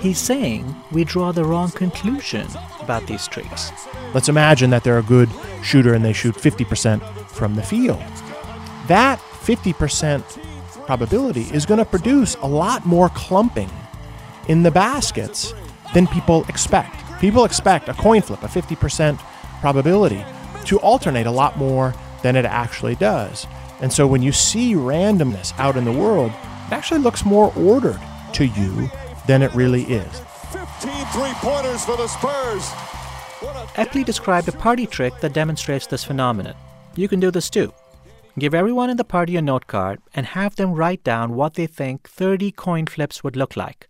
He's 0.00 0.18
saying 0.18 0.74
we 0.92 1.04
draw 1.04 1.32
the 1.32 1.44
wrong 1.44 1.70
conclusion 1.70 2.46
about 2.80 3.06
these 3.06 3.22
streaks. 3.22 3.70
Let's 4.12 4.28
imagine 4.28 4.70
that 4.70 4.84
they're 4.84 4.98
a 4.98 5.02
good 5.02 5.30
shooter 5.62 5.94
and 5.94 6.04
they 6.04 6.12
shoot 6.12 6.34
50% 6.34 7.02
from 7.28 7.54
the 7.54 7.62
field. 7.62 8.02
That 8.86 9.18
50% 9.18 10.22
probability 10.86 11.42
is 11.52 11.66
going 11.66 11.78
to 11.78 11.84
produce 11.84 12.34
a 12.36 12.46
lot 12.46 12.84
more 12.84 13.08
clumping 13.10 13.70
in 14.48 14.62
the 14.62 14.70
baskets 14.70 15.54
than 15.94 16.06
people 16.06 16.44
expect. 16.48 16.96
People 17.20 17.44
expect 17.44 17.88
a 17.88 17.94
coin 17.94 18.20
flip, 18.20 18.42
a 18.42 18.46
50% 18.46 19.18
probability, 19.60 20.22
to 20.66 20.78
alternate 20.80 21.26
a 21.26 21.30
lot 21.30 21.56
more 21.56 21.94
than 22.22 22.36
it 22.36 22.44
actually 22.44 22.94
does. 22.96 23.46
And 23.80 23.92
so 23.92 24.06
when 24.06 24.22
you 24.22 24.32
see 24.32 24.74
randomness 24.74 25.58
out 25.58 25.76
in 25.76 25.84
the 25.84 25.92
world, 25.92 26.30
it 26.30 26.72
actually 26.72 27.00
looks 27.00 27.24
more 27.24 27.52
ordered 27.56 28.00
to 28.34 28.46
you 28.46 28.90
than 29.26 29.42
it 29.42 29.54
really 29.54 29.82
is. 29.84 30.20
15 30.52 31.06
three-pointers 31.06 31.84
for 31.84 31.96
the 31.96 32.08
Spurs. 32.08 32.70
Epley 33.76 34.04
described 34.04 34.48
a 34.48 34.52
party 34.52 34.86
trick 34.86 35.18
that 35.20 35.32
demonstrates 35.32 35.86
this 35.86 36.04
phenomenon. 36.04 36.54
You 36.96 37.08
can 37.08 37.20
do 37.20 37.30
this 37.30 37.50
too. 37.50 37.72
Give 38.38 38.54
everyone 38.54 38.90
in 38.90 38.96
the 38.96 39.04
party 39.04 39.36
a 39.36 39.42
note 39.42 39.66
card 39.66 40.00
and 40.14 40.26
have 40.26 40.56
them 40.56 40.72
write 40.72 41.04
down 41.04 41.34
what 41.34 41.54
they 41.54 41.66
think 41.66 42.08
30 42.08 42.50
coin 42.52 42.86
flips 42.86 43.22
would 43.22 43.36
look 43.36 43.56
like. 43.56 43.88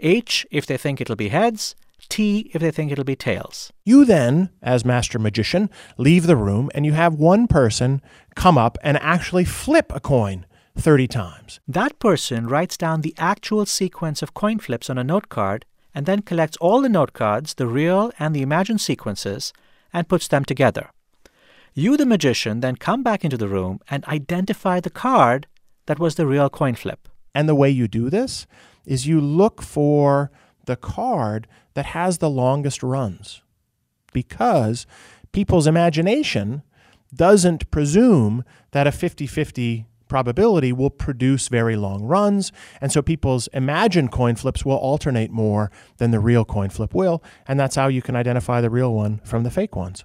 H 0.00 0.46
if 0.50 0.66
they 0.66 0.76
think 0.76 1.00
it'll 1.00 1.16
be 1.16 1.28
heads, 1.28 1.74
T 2.08 2.50
if 2.54 2.60
they 2.60 2.70
think 2.70 2.90
it'll 2.90 3.04
be 3.04 3.16
tails. 3.16 3.72
You 3.84 4.04
then, 4.04 4.50
as 4.62 4.84
master 4.84 5.18
magician, 5.18 5.70
leave 5.98 6.26
the 6.26 6.36
room 6.36 6.70
and 6.74 6.86
you 6.86 6.92
have 6.92 7.14
one 7.14 7.46
person 7.46 8.02
come 8.34 8.56
up 8.56 8.78
and 8.82 8.96
actually 8.98 9.44
flip 9.44 9.92
a 9.94 10.00
coin 10.00 10.46
30 10.76 11.06
times. 11.08 11.60
That 11.68 11.98
person 11.98 12.46
writes 12.46 12.76
down 12.76 13.00
the 13.00 13.14
actual 13.18 13.66
sequence 13.66 14.22
of 14.22 14.34
coin 14.34 14.58
flips 14.58 14.88
on 14.90 14.98
a 14.98 15.04
note 15.04 15.28
card 15.28 15.64
and 15.94 16.06
then 16.06 16.22
collects 16.22 16.56
all 16.58 16.80
the 16.80 16.88
note 16.88 17.12
cards, 17.12 17.54
the 17.54 17.66
real 17.66 18.12
and 18.18 18.34
the 18.34 18.42
imagined 18.42 18.80
sequences, 18.80 19.52
and 19.92 20.08
puts 20.08 20.28
them 20.28 20.44
together. 20.44 20.90
You, 21.74 21.96
the 21.96 22.06
magician, 22.06 22.60
then 22.60 22.76
come 22.76 23.02
back 23.02 23.24
into 23.24 23.36
the 23.36 23.48
room 23.48 23.80
and 23.88 24.04
identify 24.06 24.80
the 24.80 24.90
card 24.90 25.46
that 25.86 25.98
was 25.98 26.14
the 26.14 26.26
real 26.26 26.50
coin 26.50 26.74
flip. 26.74 27.08
And 27.34 27.48
the 27.48 27.54
way 27.54 27.70
you 27.70 27.88
do 27.88 28.10
this 28.10 28.46
is 28.84 29.06
you 29.06 29.20
look 29.20 29.62
for 29.62 30.30
the 30.66 30.76
card 30.76 31.46
that 31.74 31.86
has 31.86 32.18
the 32.18 32.30
longest 32.30 32.82
runs 32.82 33.42
because 34.12 34.86
people's 35.32 35.66
imagination 35.66 36.62
doesn't 37.14 37.70
presume 37.70 38.44
that 38.72 38.86
a 38.86 38.92
50 38.92 39.26
50 39.26 39.86
probability 40.12 40.74
will 40.74 40.90
produce 40.90 41.48
very 41.48 41.74
long 41.74 42.02
runs. 42.04 42.52
And 42.82 42.92
so 42.92 43.00
people's 43.00 43.48
imagined 43.54 44.12
coin 44.12 44.36
flips 44.36 44.62
will 44.62 44.76
alternate 44.76 45.30
more 45.30 45.70
than 45.96 46.10
the 46.10 46.20
real 46.20 46.44
coin 46.44 46.68
flip 46.68 46.92
will. 46.94 47.22
And 47.48 47.58
that's 47.58 47.76
how 47.76 47.88
you 47.88 48.02
can 48.02 48.14
identify 48.14 48.60
the 48.60 48.68
real 48.68 48.92
one 48.92 49.22
from 49.24 49.42
the 49.42 49.50
fake 49.50 49.74
ones. 49.74 50.04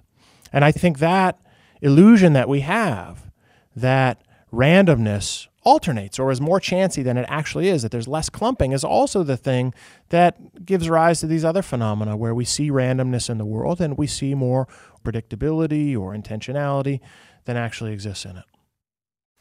And 0.50 0.64
I 0.64 0.72
think 0.72 0.98
that 1.00 1.38
illusion 1.82 2.32
that 2.32 2.48
we 2.48 2.60
have 2.60 3.30
that 3.76 4.22
randomness 4.50 5.46
alternates 5.62 6.18
or 6.18 6.30
is 6.30 6.40
more 6.40 6.58
chancy 6.58 7.02
than 7.02 7.18
it 7.18 7.26
actually 7.28 7.68
is, 7.68 7.82
that 7.82 7.90
there's 7.90 8.08
less 8.08 8.30
clumping, 8.30 8.72
is 8.72 8.84
also 8.84 9.22
the 9.22 9.36
thing 9.36 9.74
that 10.08 10.64
gives 10.64 10.88
rise 10.88 11.20
to 11.20 11.26
these 11.26 11.44
other 11.44 11.60
phenomena 11.60 12.16
where 12.16 12.34
we 12.34 12.46
see 12.46 12.70
randomness 12.70 13.28
in 13.28 13.36
the 13.36 13.44
world 13.44 13.78
and 13.78 13.98
we 13.98 14.06
see 14.06 14.34
more 14.34 14.66
predictability 15.04 15.94
or 15.94 16.14
intentionality 16.14 16.98
than 17.44 17.58
actually 17.58 17.92
exists 17.92 18.24
in 18.24 18.38
it. 18.38 18.44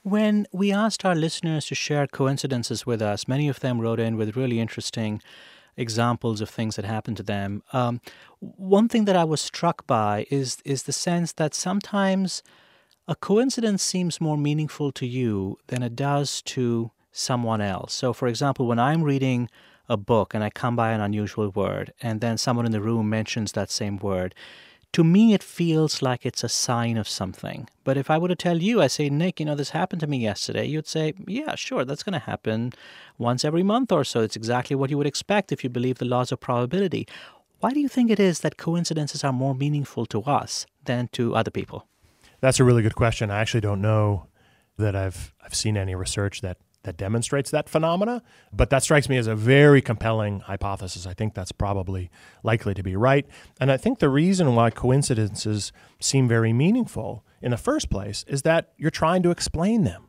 When 0.07 0.47
we 0.53 0.71
asked 0.71 1.03
our 1.03 1.15
listeners 1.15 1.65
to 1.65 1.75
share 1.75 2.07
coincidences 2.07 2.85
with 2.85 3.01
us, 3.01 3.27
many 3.27 3.49
of 3.49 3.59
them 3.59 3.81
wrote 3.81 3.99
in 3.99 4.15
with 4.15 4.37
really 4.37 4.61
interesting 4.61 5.21
examples 5.75 6.39
of 6.39 6.49
things 6.49 6.77
that 6.77 6.85
happened 6.85 7.17
to 7.17 7.23
them. 7.23 7.61
Um, 7.73 7.99
one 8.39 8.87
thing 8.87 9.03
that 9.03 9.17
I 9.17 9.25
was 9.25 9.41
struck 9.41 9.85
by 9.85 10.25
is 10.31 10.59
is 10.63 10.83
the 10.83 10.93
sense 10.93 11.33
that 11.33 11.53
sometimes 11.53 12.41
a 13.09 13.15
coincidence 13.15 13.83
seems 13.83 14.21
more 14.21 14.37
meaningful 14.37 14.93
to 14.93 15.05
you 15.05 15.57
than 15.67 15.83
it 15.83 15.93
does 15.93 16.41
to 16.43 16.91
someone 17.11 17.59
else. 17.59 17.93
So, 17.93 18.13
for 18.13 18.29
example, 18.29 18.65
when 18.65 18.79
I'm 18.79 19.03
reading 19.03 19.49
a 19.89 19.97
book 19.97 20.33
and 20.33 20.41
I 20.41 20.49
come 20.51 20.77
by 20.77 20.91
an 20.91 21.01
unusual 21.01 21.49
word, 21.49 21.91
and 22.01 22.21
then 22.21 22.37
someone 22.37 22.65
in 22.65 22.71
the 22.71 22.79
room 22.79 23.09
mentions 23.09 23.51
that 23.51 23.69
same 23.69 23.97
word, 23.97 24.33
to 24.97 25.03
me 25.03 25.31
it 25.31 25.43
feels 25.43 26.01
like 26.01 26.25
it's 26.25 26.43
a 26.43 26.49
sign 26.49 26.97
of 26.97 27.07
something. 27.07 27.69
But 27.83 27.97
if 27.97 28.09
I 28.09 28.17
were 28.17 28.29
to 28.29 28.35
tell 28.35 28.57
you, 28.57 28.81
I 28.81 28.87
say, 28.87 29.11
Nick, 29.11 29.39
you 29.39 29.45
know, 29.45 29.53
this 29.53 29.69
happened 29.69 29.99
to 29.99 30.07
me 30.07 30.17
yesterday, 30.17 30.65
you'd 30.65 30.87
say, 30.87 31.13
yeah, 31.27 31.53
sure, 31.53 31.85
that's 31.85 32.01
going 32.01 32.13
to 32.13 32.25
happen 32.25 32.73
once 33.19 33.45
every 33.45 33.61
month 33.61 33.91
or 33.91 34.03
so. 34.03 34.21
It's 34.21 34.35
exactly 34.35 34.75
what 34.75 34.89
you 34.89 34.97
would 34.97 35.05
expect 35.05 35.51
if 35.51 35.63
you 35.63 35.69
believe 35.69 35.99
the 35.99 36.05
laws 36.05 36.31
of 36.31 36.39
probability. 36.39 37.07
Why 37.59 37.73
do 37.73 37.79
you 37.79 37.87
think 37.87 38.09
it 38.09 38.19
is 38.19 38.39
that 38.39 38.57
coincidences 38.57 39.23
are 39.23 39.31
more 39.31 39.53
meaningful 39.53 40.07
to 40.07 40.23
us 40.23 40.65
than 40.85 41.09
to 41.09 41.35
other 41.35 41.51
people? 41.51 41.85
That's 42.41 42.59
a 42.59 42.63
really 42.63 42.81
good 42.81 42.95
question. 42.95 43.29
I 43.29 43.39
actually 43.39 43.61
don't 43.61 43.81
know 43.81 44.25
that 44.77 44.95
I've 44.95 45.31
I've 45.45 45.53
seen 45.53 45.77
any 45.77 45.93
research 45.93 46.41
that 46.41 46.57
that 46.87 46.97
demonstrates 46.97 47.51
that 47.51 47.69
phenomena. 47.69 48.23
But 48.51 48.69
that 48.71 48.81
strikes 48.81 49.09
me 49.09 49.17
as 49.17 49.27
a 49.27 49.35
very 49.35 49.81
compelling 49.81 50.39
hypothesis. 50.39 51.05
I 51.05 51.13
think 51.13 51.33
that's 51.33 51.51
probably 51.51 52.09
likely 52.43 52.73
to 52.73 52.81
be 52.81 52.95
right. 52.95 53.27
And 53.59 53.69
I 53.71 53.77
think 53.77 53.99
the 53.99 54.09
reason 54.09 54.55
why 54.55 54.71
coincidences 54.71 55.73
seem 55.99 56.27
very 56.27 56.53
meaningful 56.53 57.25
in 57.41 57.51
the 57.51 57.57
first 57.57 57.89
place 57.89 58.23
is 58.27 58.43
that 58.43 58.71
you're 58.77 58.89
trying 58.89 59.21
to 59.23 59.31
explain 59.31 59.83
them. 59.83 60.07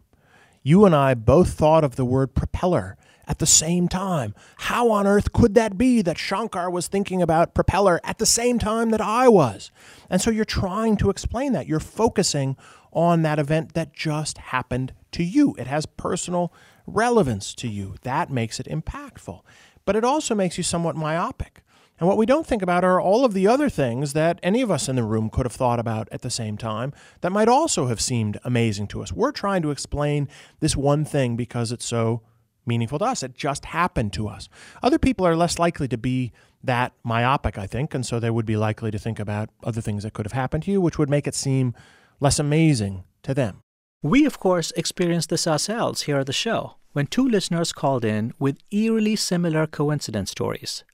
You 0.63 0.85
and 0.85 0.95
I 0.95 1.15
both 1.15 1.53
thought 1.53 1.83
of 1.83 1.97
the 1.97 2.05
word 2.05 2.35
propeller 2.35 2.97
at 3.27 3.39
the 3.39 3.47
same 3.47 3.89
time. 3.89 4.35
How 4.57 4.91
on 4.91 5.07
earth 5.07 5.33
could 5.33 5.55
that 5.55 5.77
be 5.77 6.01
that 6.03 6.17
Shankar 6.17 6.71
was 6.71 6.89
thinking 6.89 7.21
about 7.21 7.55
propeller 7.55 8.01
at 8.03 8.19
the 8.19 8.27
same 8.27 8.59
time 8.59 8.91
that 8.91 9.01
I 9.01 9.29
was? 9.29 9.71
And 10.09 10.23
so 10.23 10.31
you're 10.31 10.45
trying 10.45 10.97
to 10.99 11.11
explain 11.11 11.53
that. 11.53 11.67
You're 11.67 11.81
focusing 11.81 12.57
on 12.93 13.23
that 13.23 13.39
event 13.39 13.75
that 13.75 13.93
just 13.93 14.39
happened 14.39 14.93
to 15.13 15.23
you. 15.23 15.55
It 15.59 15.67
has 15.67 15.87
personal 15.87 16.53
relevance 16.87 17.55
to 17.57 17.69
you. 17.69 17.95
That 18.03 18.31
makes 18.31 18.61
it 18.61 18.67
impactful. 18.67 19.41
But 19.85 19.97
it 19.97 20.05
also 20.05 20.35
makes 20.35 20.57
you 20.59 20.65
somewhat 20.65 20.97
myopic. 20.97 21.63
And 21.99 22.07
what 22.07 22.17
we 22.17 22.27
don't 22.27 22.47
think 22.47 22.63
about 22.63 22.85
are 22.85 23.01
all 23.01 23.25
of 23.25 23.35
the 23.35 23.49
other 23.49 23.69
things 23.69 24.13
that 24.13 24.39
any 24.43 24.63
of 24.63 24.71
us 24.71 24.89
in 24.89 24.97
the 24.97 25.03
room 25.03 25.31
could 25.31 25.47
have 25.47 25.53
thought 25.53 25.81
about 25.81 26.09
at 26.13 26.23
the 26.23 26.31
same 26.31 26.57
time 26.57 26.93
that 27.23 27.33
might 27.33 27.49
also 27.49 27.87
have 27.87 28.01
seemed 28.01 28.39
amazing 28.45 28.87
to 28.89 29.03
us. 29.03 29.13
We're 29.13 29.33
trying 29.33 29.63
to 29.63 29.71
explain 29.71 30.29
this 30.61 30.77
one 30.77 31.05
thing 31.05 31.37
because 31.37 31.73
it's 31.73 31.87
so 31.87 32.23
meaningful 32.65 33.01
to 33.01 33.05
us. 33.07 33.23
It 33.25 33.35
just 33.35 33.65
happened 33.65 34.13
to 34.13 34.29
us. 34.29 34.49
Other 34.83 34.99
people 34.99 35.27
are 35.27 35.35
less 35.35 35.59
likely 35.59 35.89
to 35.89 35.99
be 35.99 36.33
that 36.63 36.93
myopic, 37.03 37.59
I 37.59 37.67
think, 37.67 37.95
and 37.95 38.07
so 38.07 38.21
they 38.21 38.31
would 38.31 38.47
be 38.47 38.57
likely 38.57 38.91
to 38.91 38.99
think 38.99 39.19
about 39.19 39.49
other 39.65 39.81
things 39.81 40.03
that 40.05 40.13
could 40.13 40.27
have 40.27 40.33
happened 40.33 40.65
to 40.65 40.71
you, 40.71 40.81
which 40.81 40.99
would 40.99 41.11
make 41.11 41.27
it 41.27 41.35
seem 41.35 41.75
less 42.21 42.39
amazing 42.39 43.05
to 43.23 43.35
them. 43.35 43.61
We, 44.03 44.27
of 44.27 44.39
course, 44.39 44.73
experienced 44.77 45.31
this 45.31 45.47
ourselves 45.47 46.03
here 46.03 46.19
at 46.19 46.27
the 46.27 46.33
show 46.33 46.77
when 46.93 47.07
two 47.07 47.29
listeners 47.29 47.73
called 47.73 48.05
in 48.05 48.33
with 48.39 48.59
eerily 48.71 49.17
similar 49.17 49.67
coincidence 49.67 50.31
stories. 50.31 50.85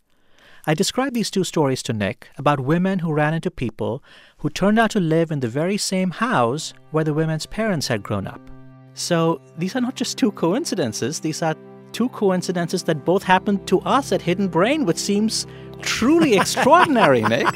I 0.66 0.72
described 0.72 1.14
these 1.14 1.30
two 1.30 1.44
stories 1.44 1.82
to 1.84 1.92
Nick 1.92 2.30
about 2.38 2.60
women 2.60 3.00
who 3.00 3.12
ran 3.12 3.34
into 3.34 3.50
people 3.50 4.02
who 4.38 4.48
turned 4.48 4.78
out 4.78 4.90
to 4.92 5.00
live 5.00 5.30
in 5.30 5.40
the 5.40 5.48
very 5.48 5.76
same 5.76 6.10
house 6.10 6.72
where 6.90 7.04
the 7.04 7.12
women's 7.12 7.44
parents 7.44 7.88
had 7.88 8.02
grown 8.02 8.26
up. 8.26 8.40
So 8.94 9.40
these 9.58 9.76
are 9.76 9.82
not 9.82 9.94
just 9.94 10.16
two 10.16 10.32
coincidences, 10.32 11.20
these 11.20 11.42
are 11.42 11.54
two 11.92 12.08
coincidences 12.08 12.82
that 12.84 13.04
both 13.04 13.22
happened 13.22 13.66
to 13.68 13.80
us 13.80 14.10
at 14.12 14.22
Hidden 14.22 14.48
Brain, 14.48 14.86
which 14.86 14.96
seems 14.96 15.46
truly 15.82 16.36
extraordinary, 16.36 17.22
Nick. 17.22 17.46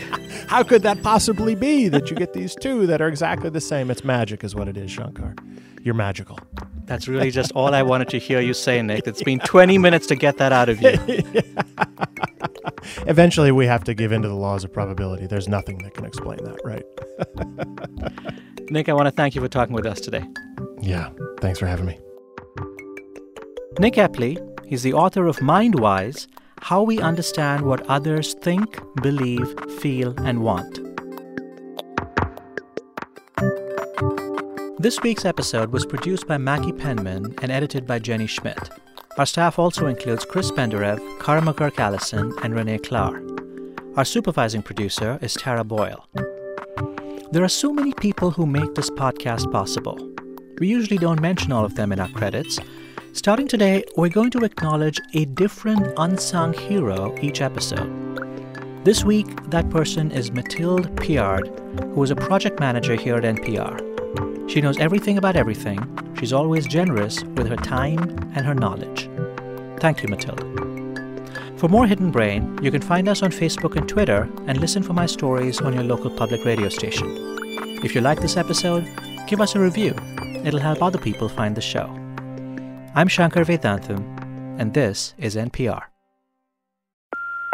How 0.49 0.63
could 0.63 0.83
that 0.83 1.03
possibly 1.03 1.55
be 1.55 1.89
that 1.89 2.11
you 2.11 2.17
get 2.17 2.33
these 2.33 2.55
two 2.55 2.87
that 2.87 3.01
are 3.01 3.09
exactly 3.09 3.51
the 3.51 3.61
same? 3.61 3.91
It's 3.91 4.05
magic, 4.05 4.45
is 4.45 4.55
what 4.55 4.69
it 4.69 4.77
is, 4.77 4.91
Shankar. 4.91 5.35
You're 5.83 5.95
magical. 5.95 6.39
That's 6.85 7.07
really 7.07 7.31
just 7.31 7.53
all 7.53 7.75
I 7.75 7.83
wanted 7.83 8.09
to 8.11 8.19
hear 8.19 8.41
you 8.41 8.55
say, 8.55 8.81
Nick. 8.83 9.07
It's 9.07 9.23
been 9.23 9.39
20 9.45 9.79
minutes 9.79 10.07
to 10.09 10.17
get 10.17 10.39
that 10.39 10.53
out 10.53 10.69
of 10.69 10.81
you. 10.81 10.99
Eventually, 13.07 13.53
we 13.53 13.67
have 13.67 13.85
to 13.85 13.95
give 13.95 14.13
in 14.13 14.23
to 14.23 14.29
the 14.29 14.35
laws 14.35 14.65
of 14.65 14.73
probability. 14.73 15.27
There's 15.27 15.49
nothing 15.49 15.79
that 15.79 15.95
can 15.95 16.05
explain 16.05 16.39
that, 16.45 16.59
right? 16.65 16.85
Nick, 18.71 18.89
I 18.89 18.93
want 18.93 19.07
to 19.07 19.13
thank 19.13 19.35
you 19.35 19.41
for 19.41 19.49
talking 19.49 19.75
with 19.75 19.87
us 19.87 20.01
today. 20.01 20.25
Yeah, 20.81 21.11
thanks 21.41 21.59
for 21.59 21.67
having 21.67 21.87
me. 21.87 21.99
Nick 23.79 23.95
Epley, 23.95 24.39
he's 24.67 24.83
the 24.83 24.93
author 24.93 25.27
of 25.27 25.39
Mindwise 25.39 26.27
How 26.63 26.83
We 26.83 27.01
Understand 27.01 27.63
What 27.63 27.87
Others 27.89 28.35
Think, 28.35 28.79
Believe, 29.03 29.55
Feel, 29.81 30.15
and 30.19 30.43
Want. 30.43 30.81
This 34.79 35.01
week's 35.03 35.25
episode 35.25 35.73
was 35.73 35.87
produced 35.87 36.27
by 36.27 36.39
Maggie 36.39 36.73
Penman 36.73 37.35
and 37.43 37.51
edited 37.51 37.87
by 37.87 37.99
Jenny 37.99 38.27
Schmidt. 38.27 38.71
Our 39.17 39.27
staff 39.27 39.59
also 39.59 39.87
includes 39.87 40.25
Chris 40.25 40.51
Benderev, 40.51 40.99
Kara 41.21 41.41
McGuirk 41.41 41.79
Allison, 41.79 42.33
and 42.43 42.55
Renee 42.55 42.79
Klahr. 42.79 43.25
Our 43.97 44.05
supervising 44.05 44.63
producer 44.63 45.19
is 45.23 45.35
Tara 45.35 45.65
Boyle. 45.65 46.07
There 47.33 47.45
are 47.45 47.49
so 47.49 47.73
many 47.73 47.93
people 47.95 48.31
who 48.31 48.47
make 48.47 48.75
this 48.75 48.91
podcast 48.91 49.51
possible. 49.51 49.99
We 50.59 50.69
usually 50.69 50.99
don't 50.99 51.21
mention 51.21 51.53
all 51.53 51.65
of 51.65 51.77
them 51.77 51.93
in 51.93 52.01
our 52.01 52.09
credits. 52.09 52.59
Starting 53.13 53.49
today, 53.49 53.83
we're 53.97 54.09
going 54.09 54.31
to 54.31 54.45
acknowledge 54.45 55.01
a 55.15 55.25
different 55.25 55.93
unsung 55.97 56.53
hero 56.53 57.17
each 57.21 57.41
episode. 57.41 57.89
This 58.85 59.03
week, 59.03 59.27
that 59.51 59.69
person 59.71 60.11
is 60.11 60.31
Mathilde 60.31 60.95
Piard, 60.97 61.49
who 61.95 62.03
is 62.03 62.11
a 62.11 62.17
project 62.17 62.61
manager 62.61 62.95
here 62.95 63.17
at 63.17 63.25
NPR. 63.25 64.51
She 64.51 64.61
knows 64.61 64.79
everything 64.79 65.19
about 65.19 65.37
everything. 65.37 65.79
She's 66.19 66.33
always 66.33 66.67
generous 66.67 67.23
with 67.25 67.49
her 67.49 67.57
time 67.57 67.99
and 68.35 68.47
her 68.47 68.55
knowledge. 68.55 69.11
Thank 69.81 70.03
you, 70.03 70.09
Mathilde. 70.09 70.45
For 71.59 71.69
more 71.69 71.87
Hidden 71.87 72.11
Brain, 72.11 72.59
you 72.63 72.71
can 72.71 72.83
find 72.83 73.09
us 73.09 73.23
on 73.23 73.31
Facebook 73.31 73.77
and 73.77 73.89
Twitter 73.89 74.29
and 74.47 74.61
listen 74.61 74.83
for 74.83 74.93
my 74.93 75.07
stories 75.07 75.61
on 75.61 75.75
your 75.75 75.85
local 75.85 76.11
public 76.11 76.45
radio 76.45 76.69
station. 76.69 77.09
If 77.85 77.95
you 77.95 78.01
like 78.01 78.21
this 78.21 78.37
episode, 78.37 78.89
give 79.27 79.41
us 79.41 79.55
a 79.55 79.61
review. 79.61 79.95
It'll 80.45 80.61
help 80.61 80.83
other 80.83 80.99
people 80.99 81.29
find 81.29 81.57
the 81.57 81.61
show. 81.61 82.08
I'm 82.95 83.07
Shankar 83.07 83.45
Vedantam, 83.45 84.03
and 84.59 84.73
this 84.73 85.15
is 85.19 85.37
NPR. 85.37 85.83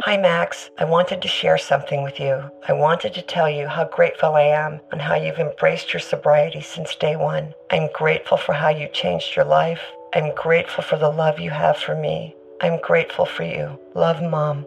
Hi, 0.03 0.17
Max. 0.17 0.71
I 0.79 0.85
wanted 0.85 1.23
to 1.23 1.29
share 1.29 1.59
something 1.59 2.03
with 2.03 2.21
you. 2.21 2.51
I 2.69 2.73
wanted 2.73 3.15
to 3.15 3.23
tell 3.23 3.51
you 3.51 3.67
how 3.67 3.85
grateful 3.87 4.35
I 4.35 4.43
am 4.43 4.81
and 4.93 5.03
how 5.03 5.17
you've 5.17 5.39
embraced 5.39 5.93
your 5.93 6.01
sobriety 6.01 6.61
since 6.61 6.95
day 6.95 7.17
one. 7.17 7.53
I'm 7.71 7.89
grateful 7.93 8.37
for 8.37 8.53
how 8.53 8.69
you 8.69 8.87
changed 8.89 9.35
your 9.35 9.45
life. 9.45 9.81
I'm 10.15 10.35
grateful 10.35 10.85
for 10.85 10.97
the 10.97 11.09
love 11.11 11.41
you 11.41 11.51
have 11.51 11.79
for 11.79 11.97
me. 11.97 12.37
I'm 12.61 12.81
grateful 12.81 13.27
for 13.27 13.43
you. 13.43 13.79
Love, 13.95 14.23
Mom. 14.23 14.67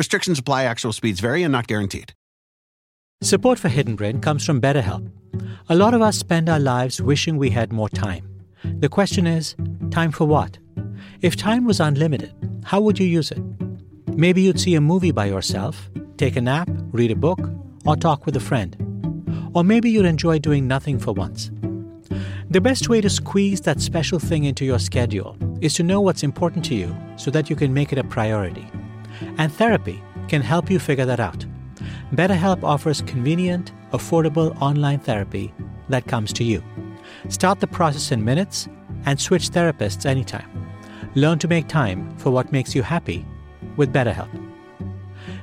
Restrictions 0.00 0.38
apply, 0.38 0.64
actual 0.64 0.94
speeds 0.94 1.20
vary 1.20 1.42
and 1.42 1.52
not 1.52 1.66
guaranteed. 1.66 2.14
Support 3.20 3.58
for 3.58 3.68
Hidden 3.68 3.96
Brain 3.96 4.22
comes 4.22 4.46
from 4.46 4.58
BetterHelp. 4.58 5.12
A 5.68 5.74
lot 5.74 5.92
of 5.92 6.00
us 6.00 6.16
spend 6.16 6.48
our 6.48 6.58
lives 6.58 7.02
wishing 7.02 7.36
we 7.36 7.50
had 7.50 7.70
more 7.70 7.90
time. 7.90 8.26
The 8.64 8.88
question 8.88 9.26
is 9.26 9.54
time 9.90 10.10
for 10.10 10.24
what? 10.24 10.56
If 11.20 11.36
time 11.36 11.66
was 11.66 11.80
unlimited, 11.80 12.32
how 12.64 12.80
would 12.80 12.98
you 12.98 13.06
use 13.06 13.30
it? 13.30 13.42
Maybe 14.16 14.40
you'd 14.40 14.58
see 14.58 14.74
a 14.74 14.80
movie 14.80 15.12
by 15.12 15.26
yourself, 15.26 15.90
take 16.16 16.36
a 16.36 16.40
nap, 16.40 16.70
read 16.92 17.10
a 17.10 17.14
book, 17.14 17.40
or 17.84 17.94
talk 17.94 18.24
with 18.24 18.36
a 18.36 18.40
friend. 18.40 18.74
Or 19.54 19.62
maybe 19.62 19.90
you'd 19.90 20.06
enjoy 20.06 20.38
doing 20.38 20.66
nothing 20.66 20.98
for 20.98 21.12
once. 21.12 21.50
The 22.48 22.62
best 22.62 22.88
way 22.88 23.02
to 23.02 23.10
squeeze 23.10 23.60
that 23.60 23.82
special 23.82 24.18
thing 24.18 24.44
into 24.44 24.64
your 24.64 24.78
schedule 24.78 25.36
is 25.60 25.74
to 25.74 25.82
know 25.82 26.00
what's 26.00 26.22
important 26.22 26.64
to 26.64 26.74
you 26.74 26.96
so 27.16 27.30
that 27.32 27.50
you 27.50 27.54
can 27.54 27.74
make 27.74 27.92
it 27.92 27.98
a 27.98 28.04
priority. 28.04 28.66
And 29.38 29.52
therapy 29.52 30.02
can 30.28 30.42
help 30.42 30.70
you 30.70 30.78
figure 30.78 31.06
that 31.06 31.20
out. 31.20 31.44
BetterHelp 32.12 32.62
offers 32.62 33.02
convenient, 33.02 33.72
affordable 33.92 34.56
online 34.60 35.00
therapy 35.00 35.52
that 35.88 36.06
comes 36.06 36.32
to 36.34 36.44
you. 36.44 36.62
Start 37.28 37.60
the 37.60 37.66
process 37.66 38.12
in 38.12 38.24
minutes 38.24 38.68
and 39.06 39.20
switch 39.20 39.50
therapists 39.50 40.06
anytime. 40.06 40.48
Learn 41.14 41.38
to 41.38 41.48
make 41.48 41.68
time 41.68 42.16
for 42.16 42.30
what 42.30 42.52
makes 42.52 42.74
you 42.74 42.82
happy 42.82 43.26
with 43.76 43.92
BetterHelp. 43.92 44.30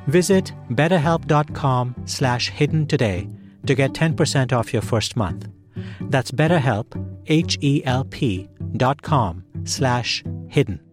Visit 0.07 0.53
betterhelp.com 0.71 1.95
slash 2.05 2.49
hidden 2.49 2.87
today 2.87 3.29
to 3.65 3.75
get 3.75 3.93
10% 3.93 4.53
off 4.53 4.71
your 4.71 4.81
first 4.81 5.15
month. 5.17 5.49
That's 5.99 6.31
betterhelp, 6.31 6.95
H-E-L-P 7.27 8.49
dot 8.77 9.01
com 9.01 9.43
slash 9.65 10.23
hidden. 10.47 10.86